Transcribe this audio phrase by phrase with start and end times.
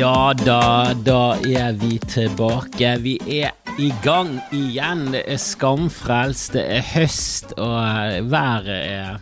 [0.00, 2.94] Ja da, da er vi tilbake.
[3.04, 5.10] Vi er i gang igjen.
[5.12, 9.18] Det er skamfrelst, det er høst, og været er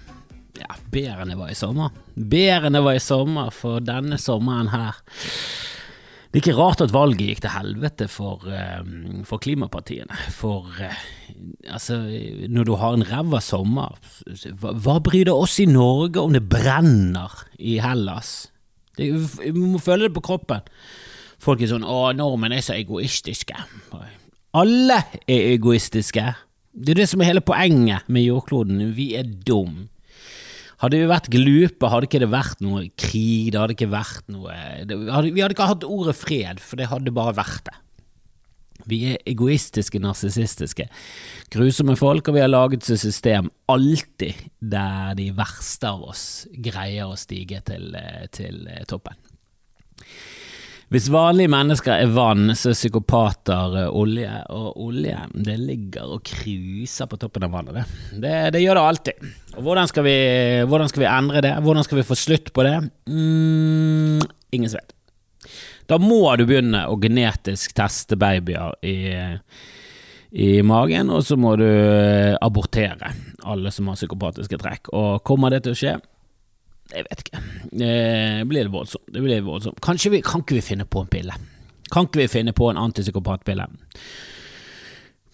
[0.61, 1.97] ja, bedre enn det var i sommer.
[2.15, 5.01] Bedre enn det var i sommer, for denne sommeren her
[6.29, 10.15] Det er ikke rart at valget gikk til helvete for, um, for klimapartiene.
[10.31, 11.01] For uh,
[11.67, 12.05] altså,
[12.47, 13.99] når du har en ræva sommer,
[14.61, 18.53] hva, hva bryr det oss i Norge om det brenner i Hellas?
[18.99, 20.67] Vi må føle det på kroppen.
[21.39, 23.63] Folk er sånn 'Å, nordmenn er så egoistiske'.
[24.59, 26.35] Alle er egoistiske.
[26.75, 28.95] Det er det som er hele poenget med jordkloden.
[28.95, 29.89] Vi er dum.
[30.79, 34.55] Hadde vi vært glupe, hadde ikke det vært noe krig, det hadde ikke vært noe
[34.55, 37.75] hadde, Vi hadde ikke hatt ordet fred, for det hadde bare vært det.
[38.87, 40.87] Vi er egoistiske, narsissistiske,
[41.53, 47.11] grusomme folk, og vi har laget et system alltid der de verste av oss greier
[47.11, 47.97] å stige til,
[48.33, 49.19] til toppen.
[50.89, 57.11] Hvis vanlige mennesker er vann, så er psykopater olje, og olje det ligger og kruser
[57.11, 57.77] på toppen av vannet.
[58.15, 59.27] Det, det, det gjør det alltid.
[59.59, 60.17] Og hvordan skal, vi,
[60.65, 61.53] hvordan skal, vi, endre det?
[61.67, 62.79] Hvordan skal vi få slutt på det?
[63.05, 64.25] Mm,
[64.57, 64.97] ingen vet.
[65.89, 68.99] Da må du begynne å genetisk teste babyer i,
[70.37, 71.69] i magen, og så må du
[72.41, 73.15] abortere
[73.49, 74.93] alle som har psykopatiske trekk.
[74.93, 75.99] Og kommer det til å skje?
[76.89, 77.43] Jeg vet ikke.
[77.69, 77.93] Det
[78.49, 79.09] blir litt voldsomt.
[79.13, 79.81] Det blir voldsomt.
[79.85, 81.37] Kanskje vi, kan ikke vi finne på en pille?
[81.93, 83.69] Kan ikke vi finne på en antipsykopatpille?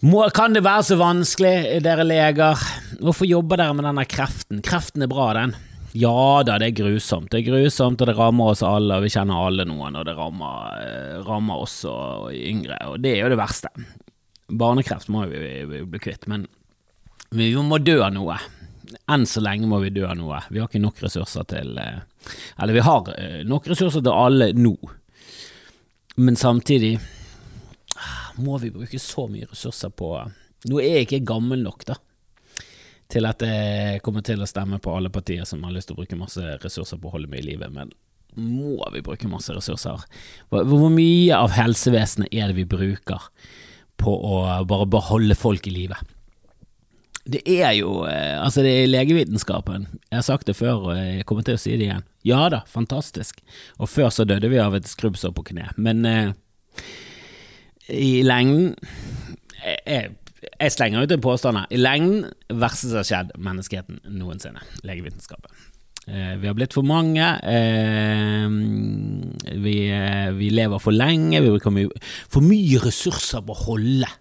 [0.05, 2.59] Må, kan det være så vanskelig, dere leger?
[2.99, 4.59] Hvorfor jobber dere med denne kreften?
[4.63, 5.55] Kreften er bra, den.
[5.95, 7.29] Ja da, det er grusomt.
[7.31, 10.15] Det er grusomt, og det rammer oss alle, og vi kjenner alle noen, og det
[10.17, 13.71] rammer, eh, rammer oss og yngre, og det er jo det verste.
[14.51, 16.49] Barnekreft må vi, vi bli kvitt, men
[17.31, 18.35] vi må dø av noe.
[19.07, 20.41] Enn så lenge må vi dø av noe.
[20.51, 22.03] Vi har ikke nok ressurser til eh,
[22.59, 24.75] Eller vi har eh, nok ressurser til alle nå,
[26.19, 26.97] men samtidig
[27.95, 30.17] ah, må vi bruke så mye ressurser på
[30.65, 31.95] Nå er jeg ikke gammel nok, da
[33.11, 36.01] til at jeg kommer til å stemme på alle partier som har lyst til å
[36.01, 37.93] bruke masse ressurser på å holde meg i live, men
[38.35, 40.01] må vi bruke masse ressurser?
[40.51, 43.29] Hvor mye av helsevesenet er det vi bruker
[44.01, 45.99] på å bare beholde folk i live?
[47.25, 49.87] Det er jo eh, Altså, det er legevitenskapen.
[50.11, 52.05] Jeg har sagt det før, og jeg kommer til å si det igjen.
[52.27, 53.39] Ja da, fantastisk.
[53.79, 56.35] Og før så døde vi av et skrubbsår på kne, men eh,
[57.89, 58.75] i lengden
[59.61, 60.13] jeg, jeg
[60.69, 61.69] slenger ut en påstand her.
[61.71, 64.63] I lengden verste som har skjedd menneskeheten noensinne.
[64.87, 65.51] Legevitenskapen.
[66.07, 67.25] Eh, vi har blitt for mange.
[67.41, 68.49] Eh,
[69.57, 71.41] vi, eh, vi, lever for lenge.
[71.41, 71.89] Vi bruker mye,
[72.29, 74.11] for mye ressurser på å holde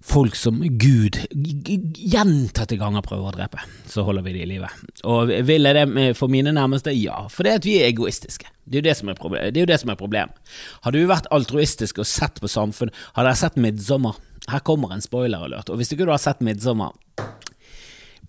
[0.00, 3.66] folk som Gud gjentatte ganger prøver å drepe.
[3.90, 4.70] Så holder vi det i live.
[5.04, 6.94] Og vil jeg det for mine nærmeste?
[6.94, 8.48] Ja, for det at vi er egoistiske.
[8.64, 9.98] Det er jo det som er, problem.
[9.98, 10.56] problemet.
[10.86, 14.14] Hadde vi vært altruistiske og sett på samfunnet, hadde jeg sett Midtsommer
[14.50, 15.70] her kommer en spoiler-alert.
[15.70, 16.96] Og hvis ikke du har sett 'Midtsommer'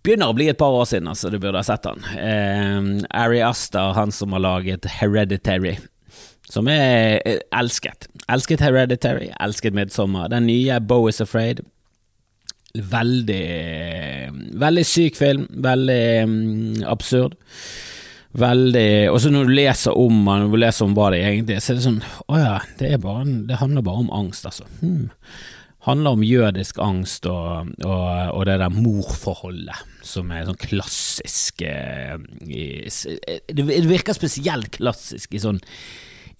[0.02, 1.30] Begynner å bli et par år siden, altså.
[1.30, 2.02] Du burde ha sett han.
[2.18, 5.78] Eh, Ari Aster, han som har laget 'Hereditary',
[6.50, 8.08] som er eh, elsket.
[8.28, 10.30] Elsket 'Hereditary', elsket 'Midtsommer'.
[10.30, 11.62] Den nye 'Bo is Afraid'.
[12.74, 15.48] Veldig Veldig syk film.
[15.52, 17.36] Veldig um, absurd.
[18.34, 21.60] Veldig Og så når du leser om når du leser om hva det egentlig er,
[21.60, 24.64] så er det sånn Å ja, det, bare, det handler bare om angst, altså.
[24.80, 25.10] Hmm
[25.86, 28.06] handler om jødisk angst og, og,
[28.36, 32.18] og det der morforholdet, som er sånn klassisk eh,
[33.50, 35.62] Det virker spesielt klassisk i sånn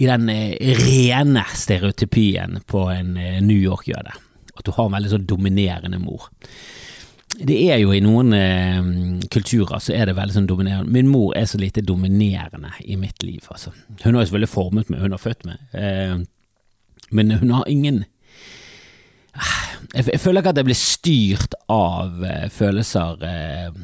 [0.02, 4.14] i den eh, rene stereotypien på en eh, New York-jøde.
[4.58, 6.26] At du har en veldig sånn dominerende mor.
[7.38, 8.80] Det er jo i noen eh,
[9.32, 10.90] kulturer så er det veldig sånn dominerende.
[10.92, 13.76] Min mor er så lite dominerende i mitt liv, altså.
[14.02, 16.18] Hun har jo selvfølgelig formet meg, hun har født meg, eh,
[17.12, 18.04] men hun har ingen
[19.96, 23.82] jeg, føler ikke at jeg blir styrt av uh, følelser uh,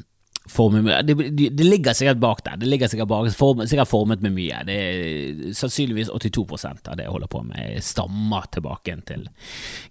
[0.50, 1.16] formet det,
[1.50, 2.58] det, ligger sikkert bak der.
[2.58, 4.62] Det ligger sikkert, bak, form, sikkert formet med mye.
[4.68, 9.28] Det er sannsynligvis 82% av det jeg holder på med, stammer tilbake til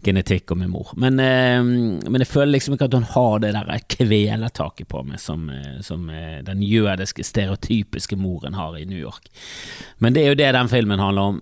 [0.04, 0.92] genetikk og min mor.
[0.96, 5.20] Men, eh, men, jeg føler liksom ikke at hun har det der kvelertaket på meg
[5.20, 9.28] som, eh, som eh, den jødiske, stereotypiske moren har i New York.
[9.98, 11.40] Men det er jo det den filmen handler om.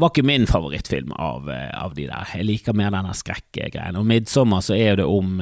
[0.00, 2.34] Var ikke min favorittfilm av, eh, av de der.
[2.34, 3.96] Jeg liker mer denne skrekkgreien.
[3.96, 5.40] Og 'Midsommer' så er det om,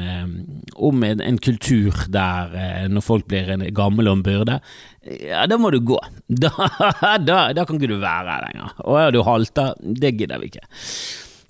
[0.77, 4.59] om en, en kultur der når folk blir en gammel og en byrde,
[5.23, 6.01] ja, da må du gå.
[6.29, 6.51] Da,
[7.23, 8.77] da, da kan ikke du være her lenger.
[8.85, 10.67] Og er du halter, det gidder vi ikke.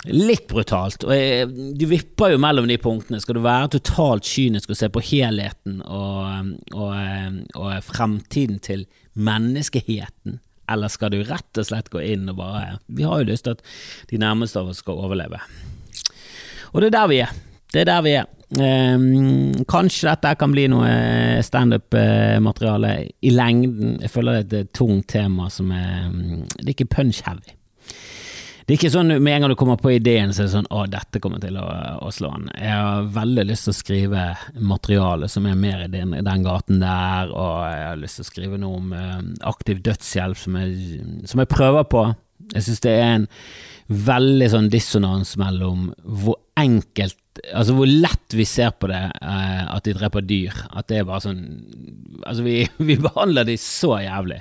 [0.06, 1.03] Litt brutalt.
[1.03, 3.19] og Du vipper jo mellom de punktene.
[3.21, 8.87] Skal du være totalt kynisk og se på helheten og, og, og fremtiden til
[9.19, 10.39] menneskeheten,
[10.71, 13.56] eller skal du rett og slett gå inn og bare Vi har jo lyst til
[13.56, 13.65] at
[14.12, 15.43] de nærmeste av oss skal overleve.
[16.71, 17.35] Og det er der vi er.
[17.73, 18.26] Det er der vi er.
[18.49, 20.88] Um, kanskje dette kan bli noe
[21.44, 23.99] standup-materiale i lengden.
[24.00, 26.09] Jeg føler det er et tungt tema som er
[26.56, 27.59] Det er ikke punch-heavy.
[28.69, 30.67] Det er ikke sånn med en gang du kommer på ideen, så er det sånn
[30.76, 31.65] å, dette kommer til å,
[32.05, 32.50] å slå an.
[32.53, 34.25] Jeg har veldig lyst til å skrive
[34.61, 38.29] materiale som er mer i den, den, gaten der, og jeg har lyst til å
[38.29, 41.00] skrive noe om uh, aktiv dødshjelp som jeg,
[41.32, 42.05] som jeg prøver på.
[42.55, 43.26] Jeg syns det er en
[43.88, 47.17] veldig sånn dissonans mellom hvor enkelt
[47.55, 50.56] Altså hvor lett vi ser på det eh, at de dreper dyr.
[50.75, 51.44] At det er bare sånn
[52.25, 54.40] Altså, vi, vi behandler de så jævlig.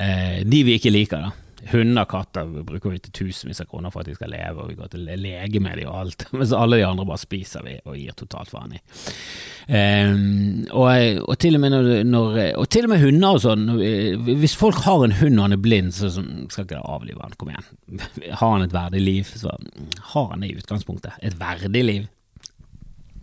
[0.00, 1.45] Eh, de vi ikke liker, da.
[1.70, 4.68] Hunder og katter bruker vi til tusenvis av kroner for at de skal leve, og
[4.70, 7.76] vi går til lege med dem og alt, mens alle de andre bare spiser vi
[7.84, 8.80] og gir totalt faen i.
[9.66, 10.90] Um, og,
[11.24, 13.64] og, til og med når, når, og til og med hunder og sånn,
[14.28, 16.22] hvis folk har en hund og han er blind, så, så
[16.52, 17.72] skal ikke avlive han, kom igjen.
[18.42, 19.56] Har han et verdig liv, så
[20.12, 21.16] har han det i utgangspunktet.
[21.24, 22.06] Et verdig liv.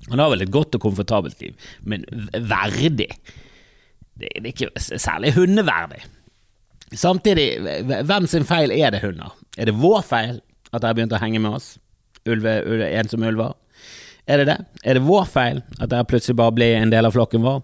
[0.10, 1.56] Han har vel et godt og komfortabelt liv,
[1.88, 2.04] men
[2.34, 3.08] verdig det,
[4.20, 6.04] det er ikke særlig hundeverdig.
[7.00, 7.48] Samtidig,
[8.08, 9.34] hvem sin feil er det hunder?
[9.58, 10.40] Er det vår feil
[10.74, 11.76] at dere begynt å henge med oss,
[12.30, 13.54] ulve, ulve, ensomme ulver?
[14.30, 14.58] Er det det?
[14.88, 17.62] Er det vår feil at dere plutselig bare blir en del av flokken vår?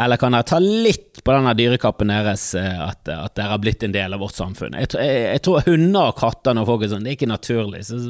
[0.00, 3.84] Eller kan dere ta litt på denne dyrekappen deres, eh, at, at dere har blitt
[3.84, 4.78] en del av vårt samfunn?
[4.80, 7.84] Jeg, jeg, jeg tror hunder og katter når folk er sånn, det er ikke naturlig.
[7.90, 8.00] Så,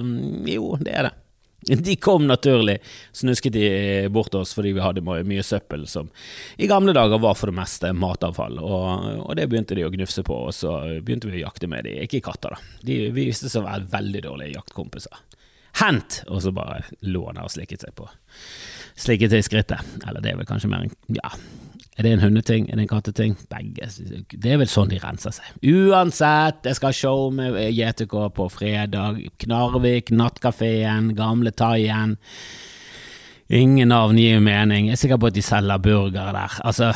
[0.52, 1.14] jo, det er det.
[1.86, 2.78] De kom naturlig,
[3.12, 3.66] snusket de
[4.12, 6.10] bort oss fordi vi hadde mye søppel som
[6.58, 10.24] i gamle dager var for det meste matavfall, og, og det begynte de å gnufse
[10.26, 12.72] på, og så begynte vi å jakte med de, ikke katter da.
[12.82, 15.22] De viste seg å være veldig dårlige jaktkompiser.
[15.80, 16.22] Hent!
[16.28, 18.08] Og så bare lå han der og slikket seg på
[18.98, 19.92] Slikket seg i skrittet.
[20.04, 21.30] Eller det er vel kanskje mer en ja,
[21.98, 22.68] er det en hundeting?
[22.70, 23.34] Er det en katteting?
[23.52, 23.88] Begge.
[24.32, 25.50] Det er vel sånn de renser seg.
[25.60, 29.20] Uansett, jeg skal ha show med JTK på fredag.
[29.44, 32.16] Knarvik, Nattkafeen, Gamle Thaien.
[33.52, 34.88] Ingen navn gir mening.
[34.88, 36.56] Jeg er sikker på at de selger burgere der.
[36.64, 36.94] Altså,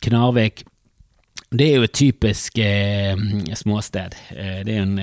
[0.00, 0.64] Knarvik
[1.48, 3.16] det er jo et typisk eh,
[3.56, 4.16] småsted.
[4.34, 4.96] Eh, det er en,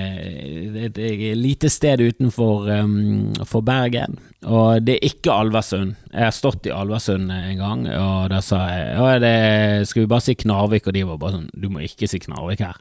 [0.75, 3.33] det et, et lite sted utenfor um,
[3.65, 5.95] Bergen, og det er ikke Alversund.
[6.12, 10.25] Jeg har stått i Alversund en gang, og da sa jeg det, skal vi bare
[10.27, 12.77] si Knarvik, og de var bare sånn du må ikke si Knarvik her.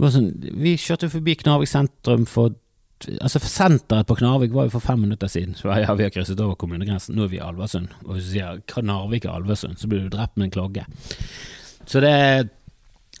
[0.00, 2.56] Sånn, vi kjørte forbi Knarvik sentrum for
[3.20, 5.52] Altså Senteret på Knarvik var jo for fem minutter siden.
[5.52, 7.12] Så ja, vi har krysset over kommunegrensen.
[7.12, 7.90] Nå er vi i Alversund.
[8.06, 10.86] Og hvis du sier Knarvik er Alversund, så blir du drept med en klogge.
[11.86, 12.12] Så det,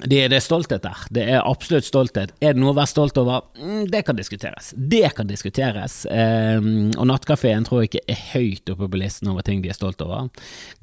[0.04, 1.04] det, det er stolthet der.
[1.14, 2.34] Det er absolutt stolthet.
[2.44, 3.46] Er det noe å være stolt over?
[3.56, 4.74] Mm, det kan diskuteres.
[4.76, 6.02] Det kan diskuteres.
[6.10, 9.78] Um, og Nattkafeen tror jeg ikke er høyt oppe på listen over ting de er
[9.78, 10.28] stolt over.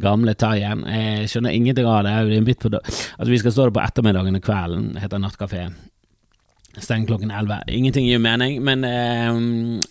[0.01, 0.81] Gamle Taien.
[0.89, 2.15] Jeg skjønner ingenting av det.
[2.31, 5.67] det er altså, vi skal stå der på ettermiddagen og kvelden, heter Nattkafé.
[6.81, 7.59] Steng klokken elleve.
[7.69, 9.35] Ingenting gir mening, men eh,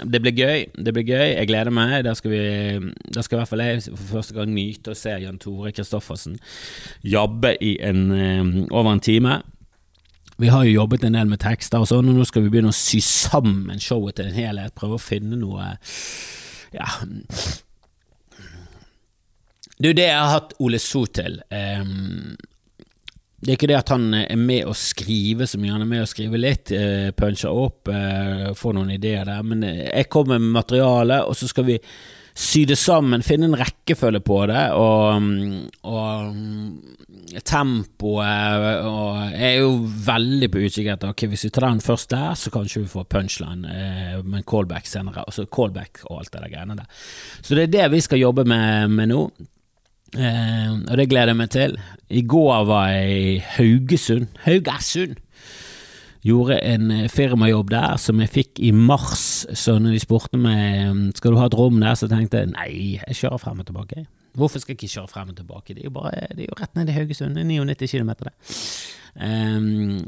[0.03, 0.65] det blir gøy.
[0.75, 2.01] Det blir gøy, Jeg gleder meg.
[2.05, 5.15] Da skal, vi, da skal i hvert fall jeg for første gang nyte å se
[5.23, 6.41] Jan Tore Kristoffersen
[7.07, 9.39] jabbe i en, eh, over en time.
[10.43, 12.73] Vi har jo jobbet en del med tekster og sånn, og nå skal vi begynne
[12.73, 14.75] å sy sammen showet til en helhet.
[14.75, 15.77] Prøve å finne noe
[16.73, 16.89] Ja
[19.83, 21.85] Du, det jeg har hatt Ole So til eh,
[23.43, 26.05] det er ikke det at han er med å skrive så mye, han er med
[26.05, 30.39] å skrive litt, eh, puncher opp, eh, får noen ideer der, men eh, jeg kommer
[30.39, 31.79] med materiale, og så skal vi
[32.39, 35.27] sy det sammen, finne en rekkefølge på det, og,
[35.91, 36.69] og mm,
[37.45, 39.75] tempoet og Jeg er jo
[40.07, 43.09] veldig på utkikk etter ok, hvis vi tar den først der, så kanskje vi får
[43.13, 45.27] punchline, eh, men callback senere.
[45.27, 47.03] Altså callback og alt det der greiene der.
[47.43, 49.27] Så det er det vi skal jobbe med, med nå.
[50.13, 51.77] Eh, og det gleder jeg meg til.
[52.13, 54.33] I går var jeg i Haugesund.
[54.45, 55.21] Haugesund!
[56.23, 59.47] Gjorde en eh, firmajobb der som jeg fikk i mars.
[59.59, 62.53] Så når de spurte meg mm, skal du ha et rom der, så tenkte jeg
[62.53, 64.05] nei, jeg kjører frem og tilbake.
[64.39, 65.75] Hvorfor skal jeg ikke kjøre frem og tilbake?
[65.75, 67.37] Det er jo, bare, det er jo rett ned i Haugesund.
[67.37, 68.35] Det er 99 km, det.
[69.13, 69.99] Um,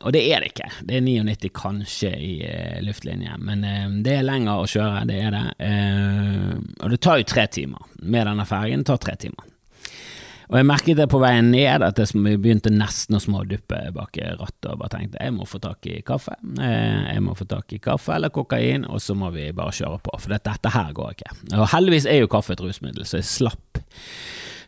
[0.00, 0.70] og det er det ikke.
[0.88, 5.02] Det er 99 kanskje i uh, luftlinje, men uh, det er lenger å kjøre.
[5.10, 5.44] Det er det.
[5.60, 7.90] Uh, og det tar jo tre timer.
[8.00, 9.53] Med denne fergen tar tre timer.
[10.50, 14.70] Og jeg merket det på veien ned at jeg begynte nesten å småduppe bak rattet
[14.72, 16.36] og bare tenkte jeg må få tak i kaffe.
[16.60, 20.02] Eh, jeg må få tak i kaffe eller kokain, og så må vi bare kjøre
[20.04, 21.34] på, for dette, dette her går ikke.
[21.58, 23.84] Og heldigvis er jo kaffe et rusmiddel, så jeg slapp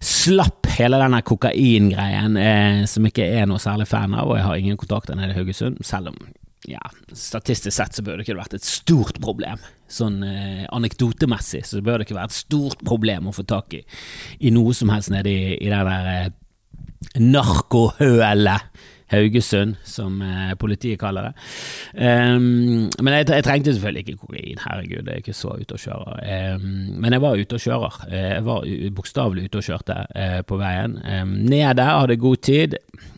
[0.06, 4.60] slapp hele denne kokaingreien, eh, som ikke er noe særlig fan av, og jeg har
[4.60, 6.18] ingen kontakter nede i Haugesund, selv om
[6.68, 6.82] ja,
[7.14, 9.60] statistisk sett så burde det ikke vært et stort problem.
[9.88, 13.84] Sånn eh, anekdotemessig så bør det ikke være et stort problem å få tak i,
[14.42, 16.28] i noe som helst nede i, i det der eh,
[17.22, 21.34] narkohølet Haugesund, som eh, politiet kaller det.
[21.94, 25.82] Um, men jeg, jeg, trengte selvfølgelig ikke kokain, herregud, det er ikke så ute og
[25.82, 26.24] kjører.
[26.56, 26.64] Um,
[26.98, 28.00] men jeg var ute og kjører.
[28.10, 28.66] Eh, jeg var
[28.98, 30.98] bokstavelig ute og kjørte uh, på veien.
[31.06, 32.74] Um, nede, hadde god tid.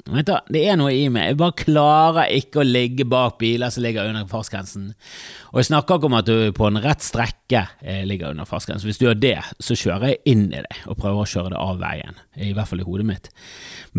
[0.09, 3.73] Vet du, det er noe i meg, jeg bare klarer ikke å ligge bak biler
[3.73, 4.87] som ligger under fartsgrensen.
[5.53, 8.88] Og jeg snakker ikke om at du på en rett strekke eh, ligger under fartsgrensen.
[8.88, 11.61] Hvis du gjør det, så kjører jeg inn i det og prøver å kjøre det
[11.61, 13.29] av veien, i hvert fall i hodet mitt.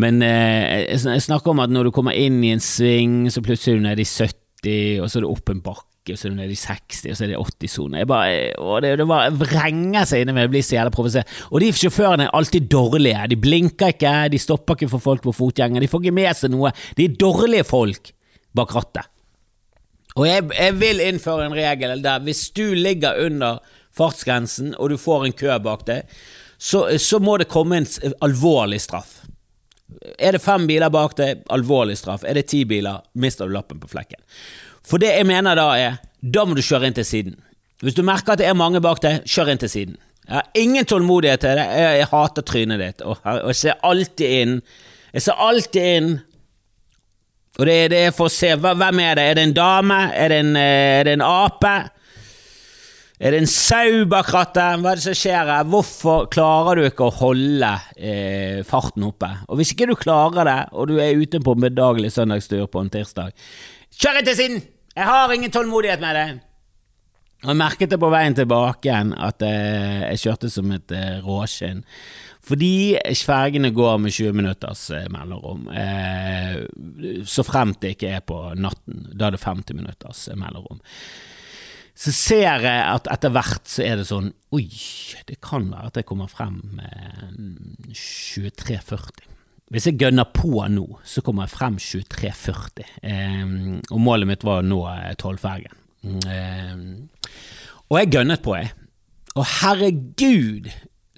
[0.02, 3.76] Men eh, jeg snakker om at når du kommer inn i en sving, så plutselig
[3.76, 6.34] er du nede i 70, og så er det opp en bakke og så er
[6.34, 8.04] det nede i 60, og så er det 80-sone.
[8.04, 11.36] Det, det bare vrenger seg inni meg, jeg blir så jævla provosert.
[11.50, 13.28] Og de sjåførene er alltid dårlige.
[13.32, 16.54] De blinker ikke, de stopper ikke for folk på fotgjenger, de får ikke med seg
[16.54, 16.74] noe.
[16.98, 18.12] De er dårlige folk
[18.56, 19.10] bak rattet.
[20.18, 23.60] Og jeg, jeg vil innføre en regel der hvis du ligger under
[23.96, 26.20] fartsgrensen og du får en kø bak deg,
[26.60, 27.88] så, så må det komme en
[28.24, 29.20] alvorlig straff.
[30.18, 32.24] Er det fem biler bak deg, alvorlig straff.
[32.24, 34.20] Er det ti biler, mister du lappen på flekken.
[34.86, 37.36] For det jeg mener da er, da må du kjøre inn til siden.
[37.80, 40.00] Hvis du merker at det er mange bak deg, kjør inn til siden.
[40.26, 41.68] Jeg har ingen tålmodighet til det.
[41.80, 44.58] Jeg, jeg hater trynet ditt, og, og, jeg ser alltid inn.
[45.14, 46.10] Jeg ser alltid inn,
[47.58, 49.96] og det, det er for å se hvem er det Er det en dame?
[50.16, 51.72] Er det en, er det en ape?
[53.20, 54.80] Er det en sau bak rattet?
[54.80, 55.66] Hva er det som skjer her?
[55.68, 59.28] Hvorfor klarer du ikke å holde eh, farten oppe?
[59.50, 62.88] Og hvis ikke du klarer det, og du er ute på beddagelig søndagstur på en
[62.94, 63.34] tirsdag,
[63.96, 64.62] kjør til siden!
[64.96, 66.28] Jeg har ingen tålmodighet med det!
[67.40, 71.22] Og jeg merket det på veien tilbake igjen at eh, jeg kjørte som et eh,
[71.24, 71.80] råskinn.
[72.44, 75.68] Fordi fergene går med 20 minutters eh, mellomrom,
[77.28, 79.06] så fremt det ikke er på natten.
[79.14, 80.80] Da er det 50 minutters mellomrom
[82.00, 84.64] så ser jeg at etter hvert så er det sånn Oi,
[85.28, 89.29] det kan være at jeg kommer frem med 23.40.
[89.70, 92.88] Hvis jeg gønner på nå, så kommer jeg frem 23.40.
[93.06, 93.52] Eh,
[93.94, 94.80] og målet mitt var å nå
[95.20, 95.76] Tollfergen.
[96.26, 96.74] Eh,
[97.90, 98.72] og jeg gønnet på, jeg.
[99.38, 100.70] Og herregud,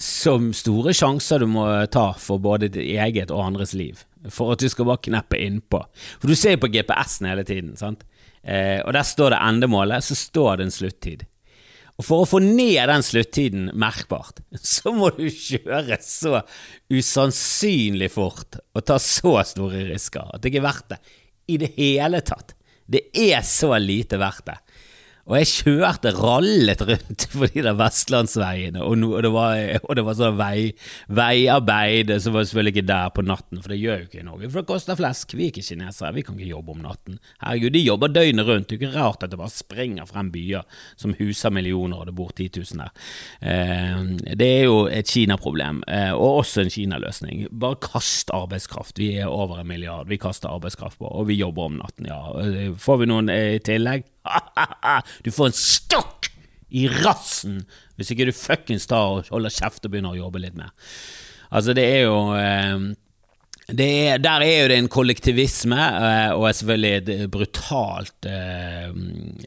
[0.02, 4.04] som store sjanser du må ta for både ditt eget og andres liv.
[4.30, 5.80] For at du skal bare kneppe innpå.
[6.20, 7.76] For du ser jo på GPS-en hele tiden.
[7.80, 8.04] sant?
[8.42, 11.24] Eh, og der står det endemålet, så står det en sluttid.
[12.02, 14.40] Og for å få ned den sluttiden merkbart,
[14.74, 16.40] så må du kjøre så
[16.90, 20.98] usannsynlig fort og ta så store risker at det ikke er verdt det
[21.52, 22.56] i det hele tatt.
[22.90, 24.58] Det er så lite verdt det.
[25.30, 29.94] Og jeg kjørte rallet rundt på de der vestlandsveiene, og, no, og, det var, og
[29.98, 30.72] det var sånn vei,
[31.14, 34.50] veiarbeid som var selvfølgelig ikke der på natten, for det gjør jo ikke i Norge,
[34.50, 35.36] for det koster flesk.
[35.38, 37.20] Vi er ikke kinesere, vi kan ikke jobbe om natten.
[37.44, 40.66] Herregud, de jobber døgnet rundt, det er ikke rart at det bare springer frem byer
[40.98, 43.06] som huser millioner, og det bor 10 000 der.
[43.46, 47.46] Eh, det er jo et Kina-problem, eh, og også en Kina-løsning.
[47.62, 48.98] Bare kast arbeidskraft.
[48.98, 52.74] Vi er over en milliard, vi kaster arbeidskraft på, og vi jobber om natten, ja.
[52.82, 54.08] Får vi noen i tillegg?
[55.24, 56.30] Du får en stokk
[56.72, 57.62] i rassen
[57.98, 60.72] hvis ikke du fuckings tar og holder kjeft og begynner å jobbe litt mer.
[61.52, 62.86] Altså, det er jo eh,
[63.68, 68.88] er, der er jo det en kollektivisme, eh, og er selvfølgelig et brutalt eh,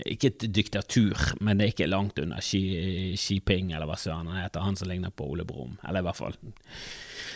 [0.08, 4.32] Ikke et diktatur, men det er ikke langt under Xi, Xi Ping, eller hva søren
[4.32, 5.76] han heter, han som ligner på Ole Brumm.
[5.88, 6.40] Eller i hvert fall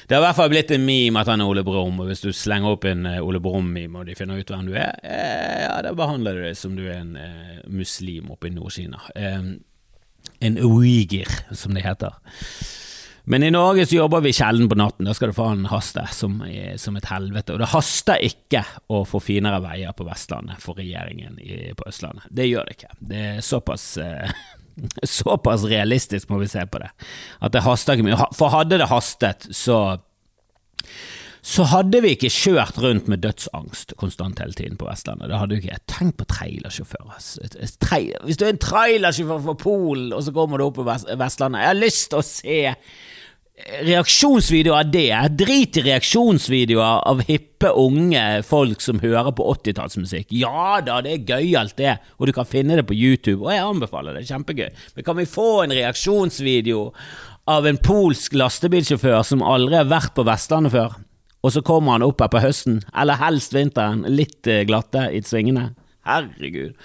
[0.09, 2.23] det har i hvert fall blitt en meme at han er Ole Brumm, og hvis
[2.23, 5.75] du slenger opp en Ole Brumm-meme og de finner ut hvem du er, eh, ja,
[5.85, 7.13] da behandler du deg som du er en
[7.69, 9.03] muslim oppe i Nord-Kina.
[10.41, 12.17] En uiger, som det heter.
[13.29, 16.39] Men i Norge så jobber vi sjelden på natten, da skal det faen haste som,
[16.81, 17.53] som, et helvete.
[17.53, 22.25] Og det haster ikke å få finere veier på Vestlandet for regjeringen i, på Østlandet.
[22.33, 22.95] Det gjør det ikke.
[23.11, 24.33] Det er såpass eh,
[25.19, 26.89] såpass realistisk må vi se på det.
[27.45, 28.29] At det haster ikke mye.
[28.37, 29.99] For hadde det hastet, så
[31.49, 35.29] så hadde vi ikke kjørt rundt med dødsangst konstant hele tiden på Vestlandet.
[35.31, 35.77] Det hadde vi ikke.
[35.89, 37.13] Tenk på trailersjåfør.
[37.13, 41.71] Hvis du er en trailersjåfør fra Polen, og så kommer du opp på Vestlandet Jeg
[41.71, 42.59] har lyst til å se
[43.85, 45.11] reaksjonsvideoer av det.
[45.39, 50.31] Drit i reaksjonsvideoer av hippe, unge folk som hører på 80-tallsmusikk.
[50.35, 53.65] Ja da, det er gøyalt, det, og du kan finne det på YouTube, og jeg
[53.65, 54.27] anbefaler det.
[54.29, 54.69] Kjempegøy.
[54.95, 56.87] Men kan vi få en reaksjonsvideo
[57.49, 60.97] av en polsk lastebilsjåfør som aldri har vært på Vestlandet før,
[61.39, 65.21] og så kommer han opp her på høsten, eller helst vinteren, litt eh, glatte i
[65.25, 65.71] svingene?
[66.07, 66.75] Herregud.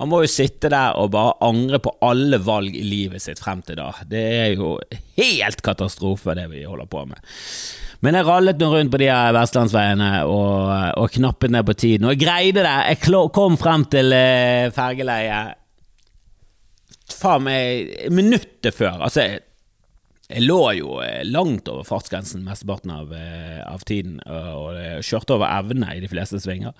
[0.00, 3.60] Han må jo sitte der og bare angre på alle valg i livet sitt frem
[3.66, 3.90] til da.
[4.08, 4.78] Det er jo
[5.20, 7.20] helt katastrofe, det vi holder på med.
[8.00, 12.08] Men jeg rallet nå rundt på de her vestlandsveiene og, og, knappet ned på tiden,
[12.08, 12.76] og jeg greide det.
[12.94, 15.58] Jeg kom frem til eh, fergeleiet
[17.20, 19.02] faen meg minuttet før.
[19.04, 19.26] Altså,
[20.30, 25.36] jeg lå jo eh, langt over fartsgrensen mesteparten av, eh, av tiden, og og kjørte
[25.36, 26.72] over evne i de fleste svinger.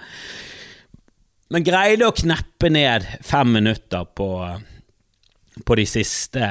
[1.51, 4.29] Men greide å kneppe ned fem minutter på,
[5.67, 6.51] på de siste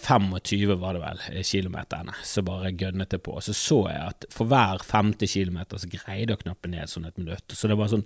[0.00, 2.16] 25, var det vel, kilometerne.
[2.26, 3.36] Så bare gønnet det på.
[3.46, 7.06] Så så jeg at for hver 50 kilometer så greide jeg å knappe ned sånn
[7.06, 7.46] et minutt.
[7.54, 8.02] Så det var sånn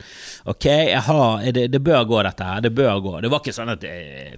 [0.53, 2.61] Ok, jeg har, det, det bør gå, dette her.
[2.69, 3.17] Det bør gå.
[3.25, 4.37] Det var ikke sånn at jeg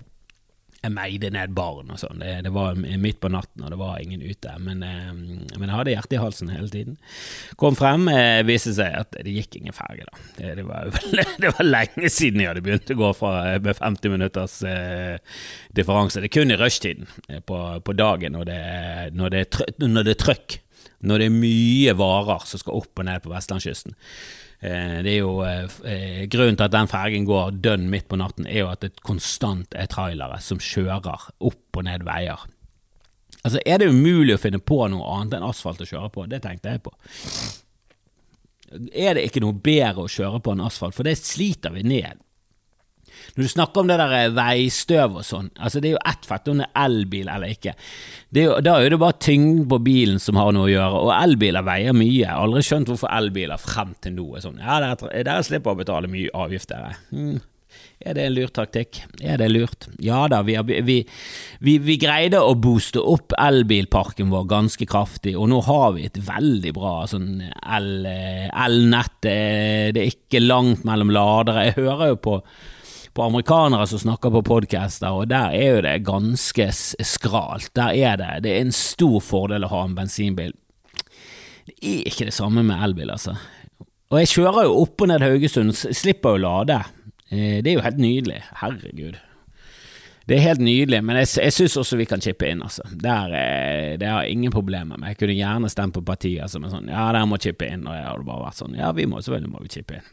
[0.80, 2.22] jeg meide ned barn og sånn.
[2.22, 4.54] Det, det, var midt på natten, og det var ingen ute.
[4.64, 6.96] Men, eh, men jeg hadde hjertet i halsen hele tiden.
[7.60, 10.24] Kom frem, eh, viste seg at det gikk ingen ferge, da.
[10.38, 10.88] Det, det, var,
[11.42, 15.20] det, var, lenge siden jeg hadde begynt å gå fra, med 50 minutters eh,
[15.76, 16.24] differanse.
[16.24, 18.60] Det er kun i rushtiden eh, på, på, dagen når det,
[19.20, 20.60] når det er trøkk.
[21.04, 23.94] Når det er mye varer som skal opp og ned på vestlandskysten.
[24.60, 28.18] Eh, det er jo eh, eh, Grunnen til at den fergen går dønn midt på
[28.20, 32.44] natten, er jo at det konstant er trailere som kjører opp og ned veier.
[33.40, 36.26] Altså, Er det umulig å finne på noe annet enn asfalt å kjøre på?
[36.28, 36.92] Det tenkte jeg på.
[38.92, 40.94] Er det ikke noe bedre å kjøre på enn asfalt?
[40.94, 42.20] For det sliter vi ned.
[43.36, 46.26] Når du snakker om det der eh, veistøv og sånn, altså det er jo ett
[46.28, 47.76] fett om det er elbil eller ikke.
[48.30, 51.04] Er jo, da er jo det bare tyngden på bilen som har noe å gjøre,
[51.04, 52.16] og elbiler veier mye.
[52.22, 54.60] Jeg har aldri skjønt hvorfor elbiler frem til nå er sånn.
[54.62, 57.00] Ja, dere, dere slipper å betale mye avgifter.
[57.14, 57.40] Hmm.
[58.00, 59.02] Er det en lur taktikk?
[59.20, 59.86] Er det lurt?
[60.00, 60.96] Ja da, vi, vi,
[61.60, 66.20] vi, vi, greide å booste opp elbilparken vår ganske kraftig, og nå har vi et
[66.24, 69.20] veldig bra sånn elnett.
[69.20, 71.68] El det er ikke langt mellom ladere.
[71.68, 72.38] Jeg hører jo på
[73.14, 77.70] på amerikanere som snakker på podcaster, og der er jo det ganske skralt.
[77.76, 80.52] Der er det Det er en stor fordel å ha en bensinbil.
[81.66, 83.36] Det er ikke det samme med elbil, altså.
[84.10, 86.78] Og jeg kjører jo opp og ned Haugesund, slipper å lade.
[87.30, 88.40] Eh, det er jo helt nydelig.
[88.58, 89.18] Herregud.
[90.26, 92.84] Det er helt nydelig, men jeg, jeg syns også vi kan chippe inn, altså.
[92.90, 95.12] Der, eh, det har jeg ingen problemer med.
[95.12, 97.96] Jeg kunne gjerne stemt på partier som er sånn ja, der må chippe inn, og
[97.96, 100.10] jeg hadde bare vært sånn ja, vi må selvfølgelig må vi chippe inn.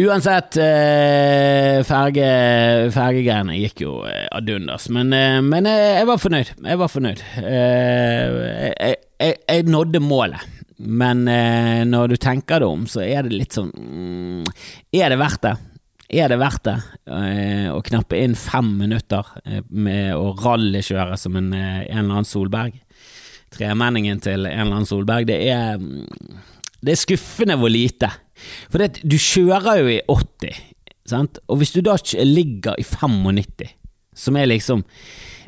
[0.00, 2.28] Uansett, eh, ferge,
[2.94, 6.52] fergegreiene gikk jo eh, ad undas, men, eh, men jeg var fornøyd.
[6.64, 7.24] Jeg var fornøyd.
[7.36, 10.46] Jeg, jeg, jeg nådde målet.
[10.80, 11.26] Men
[11.90, 14.46] når du tenker det om, så er det litt sånn mm,
[14.96, 15.52] Er det verdt det?
[16.08, 16.76] Er det verdt det
[17.68, 19.28] å knappe inn fem minutter
[19.68, 22.80] med å rallykjøre som en, en eller annen Solberg?
[23.52, 25.28] Tremenningen til en eller annen Solberg.
[25.28, 26.40] Det er, mm,
[26.80, 28.08] det er skuffende hvor lite.
[28.70, 30.62] For det, du kjører jo i 80,
[31.10, 31.42] sant?
[31.48, 33.74] og hvis du da ligger i 95,
[34.20, 34.84] som er liksom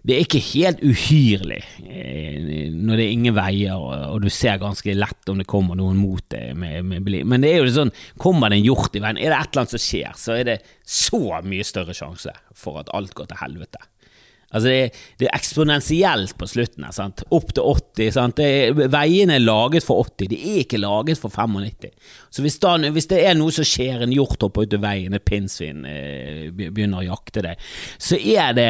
[0.03, 4.97] det er ikke helt uhyrlig eh, når det er ingen veier og, du ser ganske
[4.97, 6.57] lett om det kommer noen mot deg.
[6.59, 9.39] Med, med, men det er jo sånn, kommer det en hjort i veien, er det
[9.39, 13.15] et eller annet som skjer, så er det så mye større sjanse for at alt
[13.15, 13.87] går til helvete.
[14.53, 16.85] Altså det, er, det er eksponentielt på slutten.
[16.85, 17.25] her, sant?
[17.33, 18.13] Opp til 80.
[18.17, 18.43] Sant?
[18.43, 21.93] Er, veiene er laget for 80, de er ikke laget for 95.
[22.33, 25.17] Så hvis, da, hvis det er noe som skjer, en hjort hopper ut av veien,
[25.17, 27.65] et pinnsvin eh, begynner å jakte deg,
[28.01, 28.69] så er det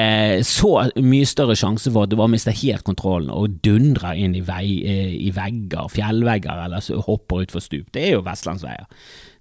[0.48, 4.44] så mye større sjanse for at du bare mister helt kontrollen og dundrer inn i,
[4.46, 7.90] vei, eh, i vegger, fjellvegger, eller så hopper utfor stup.
[7.94, 8.88] Det er jo vestlandsveier.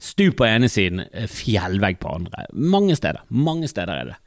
[0.02, 2.48] Stup på ene siden, eh, fjellvegg på andre.
[2.54, 3.22] Mange steder.
[3.30, 4.18] Mange steder er det.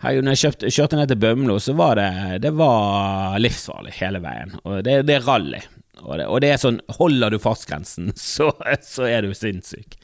[0.00, 2.10] Her, når jeg kjøpte, kjørte ned til Bømlo, så var det,
[2.46, 4.56] det var livsfarlig hele veien.
[4.64, 5.60] Og det, det er rally.
[6.00, 8.48] Og det, og det, er sånn, holder du fartsgrensen, så,
[8.80, 9.98] så er du sinnssyk.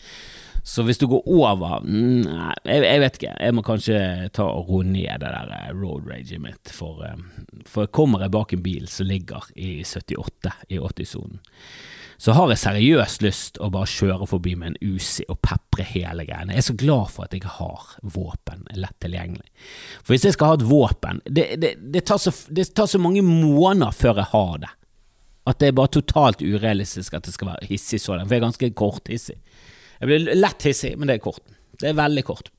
[0.66, 3.34] Så hvis du går over mm, Nei, jeg, jeg, vet ikke.
[3.38, 3.98] Jeg må kanskje
[4.34, 6.72] ta og roe ned det der eh, road raget mitt.
[6.74, 11.38] For, eh, for kommer jeg bak en bil som ligger i 78 i 80-sonen,
[12.18, 16.24] så har jeg seriøst lyst å bare kjøre forbi med en Uzi og pepre hele
[16.24, 16.54] greiene.
[16.54, 19.44] Jeg er så glad for at jeg har våpen lett tilgjengelig.
[20.00, 23.00] For hvis jeg skal ha et våpen Det, det, det, tar, så, det tar, så,
[23.02, 24.72] mange måneder før jeg har det,
[25.46, 28.48] at det er bare totalt urealistisk at det skal være hissig sådan, for jeg er
[28.48, 29.36] ganske korthissig.
[30.00, 31.44] Jeg blir lett hissig, men det er kort.
[31.80, 32.50] Det er veldig kort.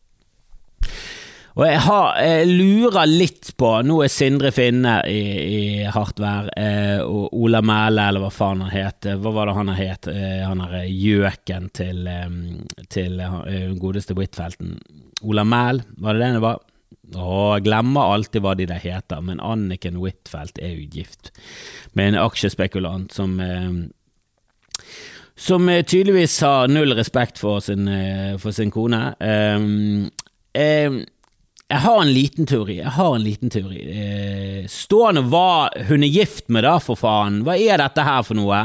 [1.57, 6.51] Og jeg, har, jeg, lurer litt på Nå er Sindre Finne i, i hardt vær,
[6.53, 9.07] eh, og Ola Mæle, eller hva faen han het.
[9.17, 10.09] Hva var det han het?
[10.11, 12.29] Eh, han derre gjøken til, eh,
[12.93, 14.77] til eh, godeste Huitfeldten.
[15.25, 16.61] Ola Mæl, var det det det var?
[17.17, 21.33] Å, jeg glemmer alltid hva de der heter, men Anniken Huitfeldt er jo gift
[21.97, 23.85] med en aksjespekulant som eh,
[25.37, 29.13] som tydeligvis har null respekt for sin, eh, for sin kone.
[29.21, 30.09] Um,
[30.57, 31.05] um,
[31.67, 32.77] jeg har en liten teori.
[32.79, 33.81] Jeg har en liten teori.
[33.91, 37.41] Eh, stående hva hun er gift med, da, for faen.
[37.43, 38.61] Hva er dette her for noe?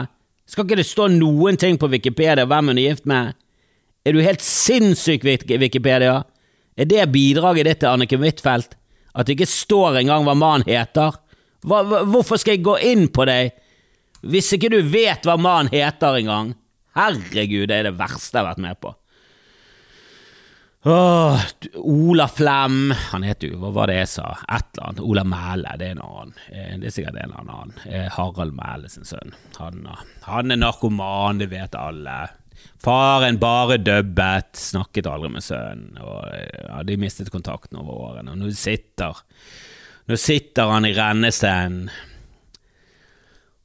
[0.47, 3.35] Skal ikke det stå noen ting på Wikipedia hvem hun er gift med?
[4.07, 6.21] Er du helt sinnssyk, Wikipedia?
[6.79, 8.79] Er det bidraget ditt til Anniken Huitfeldt?
[9.13, 11.19] At det ikke står engang hva mannen heter,
[11.63, 13.53] Hva, hvorfor skal jeg gå inn på deg
[14.27, 16.53] hvis ikke du vet hva mannen heter engang?
[16.95, 18.93] Herregud, det er det verste jeg har vært med på.
[20.85, 21.41] Åh,
[21.75, 24.33] Ola Flem Han heter jo Hva var det jeg sa?
[24.51, 25.03] Et eller annet.
[25.07, 26.33] Ola Mæle, det er en annen.
[26.51, 27.75] Eh, det er sikkert en eller annen.
[27.87, 29.37] Eh, Harald Mæle sin sønn.
[29.61, 29.87] Han,
[30.27, 32.17] han er narkoman, det vet alle.
[32.83, 36.03] Faren bare dubbet, snakket aldri med sønnen.
[36.03, 38.35] Og ja, De mistet kontakten over årene.
[38.35, 39.23] Og nå sitter
[40.11, 41.93] Nå sitter han i rennesteinen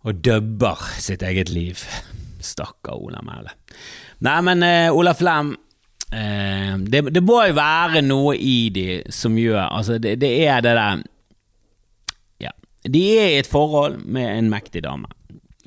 [0.05, 1.81] og dubber sitt eget liv.
[2.45, 3.57] Stakkar Ola Mæle.
[4.21, 4.61] Nei, men
[4.93, 5.55] Ola Flem
[6.13, 10.61] uh, det, det, må jo være noe i de som gjør Altså, det, det er
[10.65, 11.03] det der
[12.43, 12.53] Ja.
[12.87, 15.09] De er i et forhold med en mektig dame.